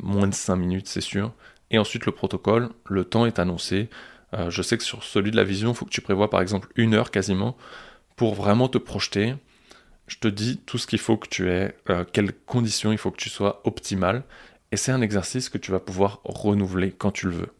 moins 0.00 0.28
de 0.28 0.34
5 0.34 0.56
minutes, 0.56 0.88
c'est 0.88 1.00
sûr. 1.00 1.32
Et 1.70 1.78
ensuite 1.78 2.06
le 2.06 2.12
protocole, 2.12 2.68
le 2.86 3.04
temps 3.04 3.26
est 3.26 3.38
annoncé, 3.38 3.88
euh, 4.34 4.50
je 4.50 4.62
sais 4.62 4.78
que 4.78 4.84
sur 4.84 5.02
celui 5.04 5.30
de 5.30 5.36
la 5.36 5.44
vision, 5.44 5.70
il 5.70 5.74
faut 5.74 5.84
que 5.84 5.90
tu 5.90 6.00
prévois 6.00 6.30
par 6.30 6.40
exemple 6.40 6.68
une 6.76 6.94
heure 6.94 7.10
quasiment 7.10 7.56
pour 8.16 8.34
vraiment 8.34 8.68
te 8.68 8.78
projeter. 8.78 9.34
Je 10.06 10.18
te 10.18 10.28
dis 10.28 10.58
tout 10.58 10.78
ce 10.78 10.86
qu'il 10.86 10.98
faut 10.98 11.16
que 11.16 11.28
tu 11.28 11.50
aies, 11.50 11.76
euh, 11.90 12.04
quelles 12.10 12.32
conditions 12.32 12.92
il 12.92 12.98
faut 12.98 13.10
que 13.10 13.16
tu 13.16 13.30
sois 13.30 13.60
optimal. 13.64 14.24
Et 14.70 14.76
c'est 14.76 14.92
un 14.92 15.02
exercice 15.02 15.48
que 15.48 15.58
tu 15.58 15.70
vas 15.70 15.80
pouvoir 15.80 16.20
renouveler 16.24 16.92
quand 16.92 17.10
tu 17.10 17.26
le 17.26 17.32
veux. 17.32 17.52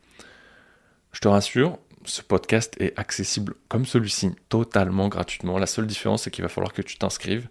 Je 1.12 1.20
te 1.20 1.28
rassure, 1.28 1.78
ce 2.04 2.22
podcast 2.22 2.76
est 2.80 2.98
accessible 2.98 3.54
comme 3.68 3.86
celui-ci 3.86 4.30
totalement 4.48 5.08
gratuitement. 5.08 5.58
La 5.58 5.66
seule 5.66 5.86
différence, 5.86 6.24
c'est 6.24 6.30
qu'il 6.30 6.42
va 6.42 6.48
falloir 6.48 6.72
que 6.72 6.82
tu 6.82 6.96
t'inscrives. 6.96 7.48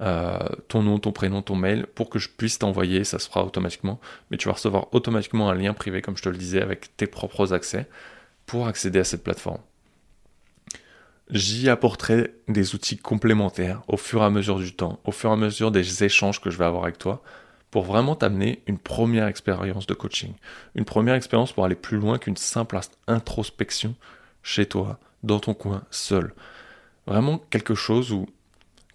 Euh, 0.00 0.38
ton 0.68 0.82
nom, 0.82 0.98
ton 0.98 1.10
prénom, 1.10 1.42
ton 1.42 1.56
mail, 1.56 1.86
pour 1.86 2.08
que 2.08 2.18
je 2.18 2.28
puisse 2.28 2.58
t'envoyer, 2.58 3.02
ça 3.04 3.18
se 3.18 3.28
fera 3.28 3.44
automatiquement. 3.44 4.00
Mais 4.30 4.36
tu 4.36 4.48
vas 4.48 4.54
recevoir 4.54 4.86
automatiquement 4.92 5.50
un 5.50 5.54
lien 5.54 5.74
privé, 5.74 6.02
comme 6.02 6.16
je 6.16 6.22
te 6.22 6.28
le 6.28 6.36
disais, 6.36 6.62
avec 6.62 6.96
tes 6.96 7.06
propres 7.06 7.52
accès 7.52 7.88
pour 8.46 8.66
accéder 8.66 9.00
à 9.00 9.04
cette 9.04 9.24
plateforme. 9.24 9.60
J'y 11.30 11.68
apporterai 11.68 12.32
des 12.48 12.74
outils 12.74 12.96
complémentaires 12.96 13.82
au 13.86 13.98
fur 13.98 14.22
et 14.22 14.24
à 14.24 14.30
mesure 14.30 14.58
du 14.58 14.74
temps, 14.74 14.98
au 15.04 15.12
fur 15.12 15.30
et 15.30 15.32
à 15.34 15.36
mesure 15.36 15.70
des 15.70 16.04
échanges 16.04 16.40
que 16.40 16.48
je 16.48 16.56
vais 16.56 16.64
avoir 16.64 16.84
avec 16.84 16.96
toi, 16.96 17.22
pour 17.70 17.84
vraiment 17.84 18.16
t'amener 18.16 18.62
une 18.66 18.78
première 18.78 19.26
expérience 19.26 19.86
de 19.86 19.94
coaching. 19.94 20.32
Une 20.74 20.84
première 20.84 21.14
expérience 21.14 21.52
pour 21.52 21.64
aller 21.64 21.74
plus 21.74 21.98
loin 21.98 22.18
qu'une 22.18 22.36
simple 22.36 22.78
introspection 23.06 23.94
chez 24.42 24.66
toi, 24.66 24.98
dans 25.22 25.40
ton 25.40 25.54
coin, 25.54 25.82
seul. 25.90 26.34
Vraiment 27.06 27.38
quelque 27.50 27.74
chose 27.74 28.12
où, 28.12 28.26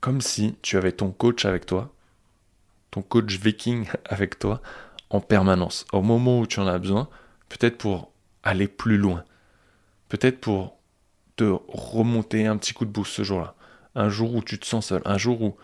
comme 0.02 0.22
si 0.22 0.56
tu 0.62 0.78
avais 0.78 0.92
ton 0.92 1.12
coach 1.12 1.46
avec 1.46 1.66
toi, 1.66 1.94
ton 2.92 3.02
coach 3.02 3.38
viking 3.38 3.88
avec 4.06 4.40
toi, 4.40 4.62
en 5.10 5.22
permanence, 5.22 5.86
au 5.94 6.02
moment 6.02 6.40
où 6.40 6.48
tu 6.48 6.60
en 6.60 6.68
as 6.68 6.80
besoin, 6.80 7.08
peut-être 7.50 7.78
pour 7.78 8.12
aller 8.42 8.68
plus 8.68 8.98
loin, 8.98 9.24
peut-être 10.10 10.42
pour 10.42 10.78
te 11.36 11.56
remonter 11.68 12.48
un 12.48 12.58
petit 12.58 12.74
coup 12.74 12.86
de 12.86 12.92
boost 12.92 13.14
ce 13.14 13.24
jour-là. 13.24 13.56
Un 13.96 14.10
jour 14.10 14.34
où 14.34 14.42
tu 14.42 14.58
te 14.58 14.66
sens 14.66 14.88
seul, 14.88 15.04
un 15.06 15.20
jour 15.20 15.42
où 15.42 15.56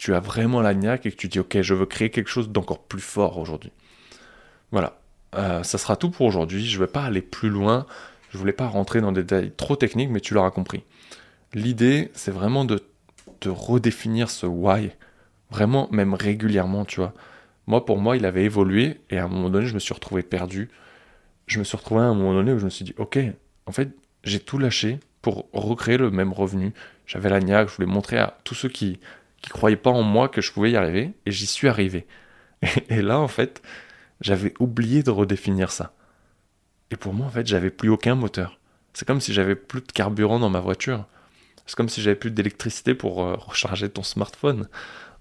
tu 0.00 0.14
as 0.14 0.20
vraiment 0.20 0.62
la 0.62 0.70
et 0.72 0.98
que 0.98 1.08
tu 1.10 1.28
dis 1.28 1.40
ok, 1.40 1.60
je 1.60 1.74
veux 1.74 1.84
créer 1.84 2.08
quelque 2.08 2.30
chose 2.30 2.48
d'encore 2.48 2.82
plus 2.82 3.02
fort 3.02 3.36
aujourd'hui. 3.36 3.70
Voilà, 4.72 4.98
euh, 5.34 5.62
ça 5.62 5.76
sera 5.76 5.96
tout 5.96 6.10
pour 6.10 6.24
aujourd'hui. 6.26 6.64
Je 6.66 6.78
ne 6.78 6.84
vais 6.84 6.90
pas 6.90 7.04
aller 7.04 7.20
plus 7.20 7.50
loin. 7.50 7.86
Je 8.30 8.38
voulais 8.38 8.54
pas 8.54 8.66
rentrer 8.66 9.02
dans 9.02 9.12
des 9.12 9.22
détails 9.22 9.52
trop 9.54 9.76
techniques, 9.76 10.08
mais 10.08 10.20
tu 10.20 10.32
l'auras 10.32 10.50
compris. 10.50 10.84
L'idée, 11.52 12.10
c'est 12.14 12.30
vraiment 12.30 12.64
de 12.64 12.82
te 13.40 13.50
redéfinir 13.50 14.30
ce 14.30 14.46
why, 14.46 14.92
vraiment, 15.50 15.86
même 15.90 16.14
régulièrement, 16.14 16.86
tu 16.86 17.00
vois. 17.00 17.12
Moi, 17.66 17.84
pour 17.84 17.98
moi, 17.98 18.16
il 18.16 18.24
avait 18.24 18.44
évolué 18.44 19.00
et 19.10 19.18
à 19.18 19.24
un 19.24 19.28
moment 19.28 19.50
donné, 19.50 19.66
je 19.66 19.74
me 19.74 19.80
suis 19.80 19.92
retrouvé 19.92 20.22
perdu 20.22 20.70
je 21.50 21.58
me 21.58 21.64
suis 21.64 21.76
retrouvé 21.76 22.00
à 22.00 22.04
un 22.04 22.14
moment 22.14 22.32
donné 22.32 22.52
où 22.52 22.58
je 22.58 22.64
me 22.64 22.70
suis 22.70 22.84
dit, 22.84 22.94
ok, 22.96 23.18
en 23.66 23.72
fait, 23.72 23.90
j'ai 24.22 24.38
tout 24.38 24.56
lâché 24.56 25.00
pour 25.20 25.48
recréer 25.52 25.96
le 25.96 26.10
même 26.10 26.32
revenu. 26.32 26.72
J'avais 27.06 27.28
la 27.28 27.40
je 27.40 27.74
voulais 27.74 27.88
montrer 27.88 28.18
à 28.18 28.38
tous 28.44 28.54
ceux 28.54 28.68
qui 28.68 29.00
qui 29.40 29.50
croyaient 29.50 29.76
pas 29.76 29.90
en 29.90 30.02
moi 30.02 30.28
que 30.28 30.40
je 30.40 30.52
pouvais 30.52 30.72
y 30.72 30.76
arriver, 30.76 31.12
et 31.26 31.30
j'y 31.30 31.46
suis 31.46 31.68
arrivé. 31.68 32.06
Et, 32.88 33.02
là, 33.02 33.18
en 33.18 33.28
fait, 33.28 33.62
j'avais 34.20 34.54
oublié 34.58 35.02
de 35.02 35.10
redéfinir 35.10 35.70
ça. 35.72 35.92
Et 36.90 36.96
pour 36.96 37.14
moi, 37.14 37.26
en 37.26 37.30
fait, 37.30 37.46
j'avais 37.46 37.70
plus 37.70 37.88
aucun 37.88 38.14
moteur. 38.14 38.58
C'est 38.92 39.06
comme 39.06 39.20
si 39.20 39.32
j'avais 39.32 39.54
plus 39.54 39.80
de 39.80 39.92
carburant 39.92 40.38
dans 40.38 40.50
ma 40.50 40.60
voiture. 40.60 41.06
C'est 41.66 41.76
comme 41.76 41.88
si 41.88 42.02
j'avais 42.02 42.16
plus 42.16 42.30
d'électricité 42.30 42.94
pour 42.94 43.22
euh, 43.22 43.36
recharger 43.36 43.88
ton 43.88 44.02
smartphone. 44.02 44.68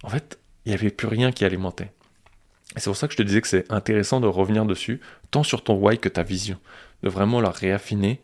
En 0.03 0.09
fait, 0.09 0.39
il 0.65 0.69
n'y 0.69 0.75
avait 0.75 0.89
plus 0.89 1.07
rien 1.07 1.31
qui 1.31 1.45
alimentait. 1.45 1.91
Et 2.75 2.79
c'est 2.79 2.89
pour 2.89 2.97
ça 2.97 3.07
que 3.07 3.13
je 3.13 3.17
te 3.17 3.23
disais 3.23 3.41
que 3.41 3.47
c'est 3.47 3.71
intéressant 3.71 4.19
de 4.19 4.27
revenir 4.27 4.65
dessus, 4.65 4.99
tant 5.31 5.43
sur 5.43 5.63
ton 5.63 5.75
why 5.75 5.97
que 5.97 6.09
ta 6.09 6.23
vision. 6.23 6.59
De 7.03 7.09
vraiment 7.09 7.39
la 7.39 7.51
réaffiner, 7.51 8.21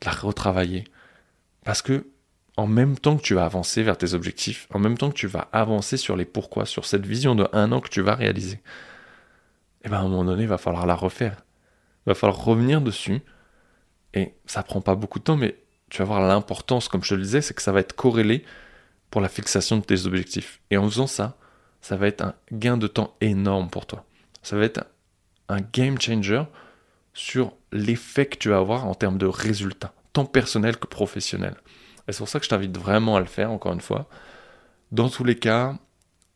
de 0.00 0.06
la 0.06 0.12
retravailler. 0.12 0.84
Parce 1.64 1.82
que 1.82 2.06
en 2.58 2.66
même 2.66 2.98
temps 2.98 3.16
que 3.16 3.22
tu 3.22 3.34
vas 3.34 3.44
avancer 3.44 3.84
vers 3.84 3.96
tes 3.96 4.14
objectifs, 4.14 4.66
en 4.74 4.80
même 4.80 4.98
temps 4.98 5.10
que 5.10 5.16
tu 5.16 5.28
vas 5.28 5.48
avancer 5.52 5.96
sur 5.96 6.16
les 6.16 6.24
pourquoi, 6.24 6.66
sur 6.66 6.86
cette 6.86 7.06
vision 7.06 7.36
de 7.36 7.48
un 7.52 7.70
an 7.70 7.80
que 7.80 7.88
tu 7.88 8.00
vas 8.00 8.16
réaliser, 8.16 8.56
et 8.56 8.60
eh 9.84 9.88
bien 9.88 9.98
à 9.98 10.00
un 10.00 10.08
moment 10.08 10.24
donné, 10.24 10.42
il 10.42 10.48
va 10.48 10.58
falloir 10.58 10.84
la 10.84 10.96
refaire. 10.96 11.44
Il 12.04 12.10
va 12.10 12.14
falloir 12.14 12.44
revenir 12.44 12.80
dessus. 12.80 13.20
Et 14.12 14.34
ça 14.44 14.64
prend 14.64 14.80
pas 14.80 14.96
beaucoup 14.96 15.20
de 15.20 15.24
temps, 15.24 15.36
mais 15.36 15.56
tu 15.88 15.98
vas 15.98 16.04
voir 16.04 16.20
l'importance, 16.20 16.88
comme 16.88 17.04
je 17.04 17.10
te 17.10 17.14
le 17.14 17.22
disais, 17.22 17.42
c'est 17.42 17.54
que 17.54 17.62
ça 17.62 17.70
va 17.70 17.78
être 17.78 17.94
corrélé 17.94 18.44
pour 19.10 19.20
la 19.20 19.28
fixation 19.28 19.76
de 19.76 19.84
tes 19.84 20.06
objectifs. 20.06 20.60
Et 20.72 20.76
en 20.76 20.90
faisant 20.90 21.06
ça, 21.06 21.36
ça 21.80 21.96
va 21.96 22.08
être 22.08 22.22
un 22.22 22.34
gain 22.50 22.76
de 22.76 22.88
temps 22.88 23.14
énorme 23.20 23.70
pour 23.70 23.86
toi. 23.86 24.04
Ça 24.42 24.56
va 24.56 24.64
être 24.64 24.84
un 25.48 25.60
game 25.60 26.00
changer 26.00 26.42
sur 27.14 27.52
l'effet 27.70 28.26
que 28.26 28.36
tu 28.36 28.48
vas 28.48 28.58
avoir 28.58 28.84
en 28.86 28.96
termes 28.96 29.18
de 29.18 29.26
résultats, 29.26 29.92
tant 30.12 30.24
personnel 30.24 30.76
que 30.76 30.88
professionnel. 30.88 31.54
Et 32.08 32.12
c'est 32.12 32.18
pour 32.18 32.28
ça 32.28 32.38
que 32.38 32.44
je 32.44 32.50
t'invite 32.50 32.76
vraiment 32.76 33.16
à 33.16 33.20
le 33.20 33.26
faire, 33.26 33.52
encore 33.52 33.72
une 33.72 33.80
fois. 33.80 34.08
Dans 34.92 35.10
tous 35.10 35.24
les 35.24 35.36
cas, 35.36 35.76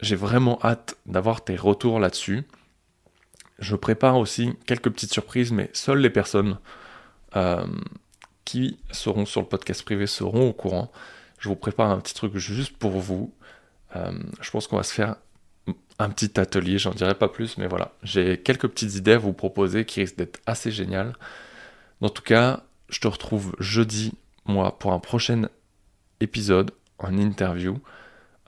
j'ai 0.01 0.17
vraiment 0.17 0.59
hâte 0.63 0.97
d'avoir 1.07 1.43
tes 1.43 1.57
retours 1.57 1.99
là-dessus. 1.99 2.45
Je 3.59 3.77
prépare 3.77 4.19
aussi 4.19 4.55
quelques 4.67 4.91
petites 4.91 5.13
surprises, 5.13 5.53
mais 5.53 5.71
seules 5.73 6.01
les 6.01 6.11
personnes 6.11 6.59
euh, 7.37 7.67
qui 8.45 8.79
seront 8.91 9.25
sur 9.25 9.41
le 9.41 9.47
podcast 9.47 9.83
privé 9.85 10.07
seront 10.07 10.49
au 10.49 10.53
courant. 10.53 10.93
Je 11.39 11.49
vous 11.49 11.57
prépare 11.57 11.91
un 11.91 11.99
petit 12.01 12.15
truc 12.15 12.37
juste 12.37 12.77
pour 12.77 12.93
vous. 12.93 13.33
Euh, 13.97 14.13
je 14.41 14.51
pense 14.51 14.67
qu'on 14.67 14.77
va 14.77 14.83
se 14.83 14.93
faire 14.93 15.17
un 15.99 16.11
petit 16.11 16.39
atelier, 16.39 16.79
j'en 16.79 16.91
dirai 16.91 17.15
pas 17.15 17.29
plus, 17.29 17.57
mais 17.59 17.67
voilà. 17.67 17.93
J'ai 18.03 18.41
quelques 18.41 18.69
petites 18.69 18.97
idées 18.97 19.13
à 19.13 19.19
vous 19.19 19.33
proposer 19.33 19.85
qui 19.85 20.01
risquent 20.01 20.17
d'être 20.17 20.41
assez 20.47 20.71
géniales. 20.71 21.15
En 22.01 22.09
tout 22.09 22.23
cas, 22.23 22.65
je 22.89 23.01
te 23.01 23.09
retrouve 23.09 23.55
jeudi, 23.59 24.13
moi, 24.45 24.79
pour 24.79 24.93
un 24.93 24.99
prochain 24.99 25.49
épisode 26.23 26.71
en 26.99 27.19
interview. 27.19 27.79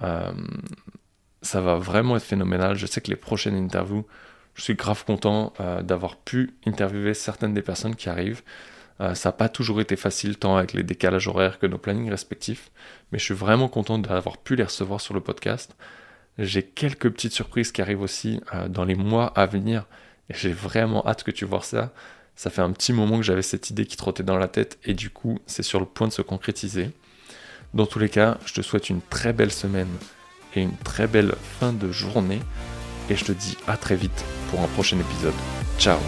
Euh, 0.02 0.32
ça 1.42 1.60
va 1.60 1.76
vraiment 1.76 2.16
être 2.16 2.22
phénoménal. 2.22 2.76
Je 2.76 2.87
sais 2.87 3.00
que 3.00 3.10
les 3.10 3.16
prochaines 3.16 3.56
interviews, 3.56 4.06
je 4.54 4.62
suis 4.62 4.74
grave 4.74 5.04
content 5.04 5.52
euh, 5.60 5.82
d'avoir 5.82 6.16
pu 6.16 6.54
interviewer 6.66 7.14
certaines 7.14 7.54
des 7.54 7.62
personnes 7.62 7.96
qui 7.96 8.08
arrivent. 8.08 8.42
Euh, 9.00 9.14
ça 9.14 9.30
n'a 9.30 9.32
pas 9.32 9.48
toujours 9.48 9.80
été 9.80 9.96
facile, 9.96 10.38
tant 10.38 10.56
avec 10.56 10.72
les 10.72 10.84
décalages 10.84 11.26
horaires 11.26 11.58
que 11.58 11.66
nos 11.66 11.78
plannings 11.78 12.10
respectifs, 12.10 12.70
mais 13.10 13.18
je 13.18 13.24
suis 13.24 13.34
vraiment 13.34 13.68
content 13.68 13.98
d'avoir 13.98 14.38
pu 14.38 14.54
les 14.54 14.62
recevoir 14.62 15.00
sur 15.00 15.14
le 15.14 15.20
podcast. 15.20 15.74
J'ai 16.38 16.62
quelques 16.62 17.10
petites 17.10 17.32
surprises 17.32 17.72
qui 17.72 17.82
arrivent 17.82 18.02
aussi 18.02 18.40
dans 18.68 18.84
les 18.84 18.94
mois 18.94 19.26
à 19.34 19.46
venir, 19.46 19.87
et 20.30 20.34
j'ai 20.34 20.52
vraiment 20.52 21.04
hâte 21.06 21.24
que 21.24 21.32
tu 21.32 21.44
vois 21.44 21.62
ça. 21.62 21.92
Ça 22.37 22.50
fait 22.50 22.62
un 22.62 22.70
petit 22.70 22.92
moment 22.92 23.16
que 23.16 23.24
j'avais 23.24 23.42
cette 23.42 23.70
idée 23.70 23.84
qui 23.84 23.96
trottait 23.96 24.22
dans 24.22 24.38
la 24.38 24.48
tête, 24.48 24.78
et 24.84 24.94
du 24.94 25.10
coup, 25.10 25.40
c'est 25.46 25.64
sur 25.64 25.80
le 25.80 25.87
point 25.87 26.06
de 26.06 26.12
se 26.12 26.22
concrétiser. 26.22 26.92
Dans 27.74 27.87
tous 27.87 27.98
les 27.98 28.08
cas, 28.08 28.38
je 28.46 28.54
te 28.54 28.62
souhaite 28.62 28.88
une 28.88 29.00
très 29.02 29.32
belle 29.32 29.50
semaine 29.50 29.88
et 30.54 30.62
une 30.62 30.76
très 30.76 31.08
belle 31.08 31.34
fin 31.58 31.72
de 31.72 31.90
journée. 31.90 32.40
Et 33.10 33.16
je 33.16 33.24
te 33.24 33.32
dis 33.32 33.58
à 33.66 33.76
très 33.76 33.96
vite 33.96 34.24
pour 34.50 34.60
un 34.60 34.68
prochain 34.68 34.98
épisode. 34.98 35.34
Ciao 35.78 35.98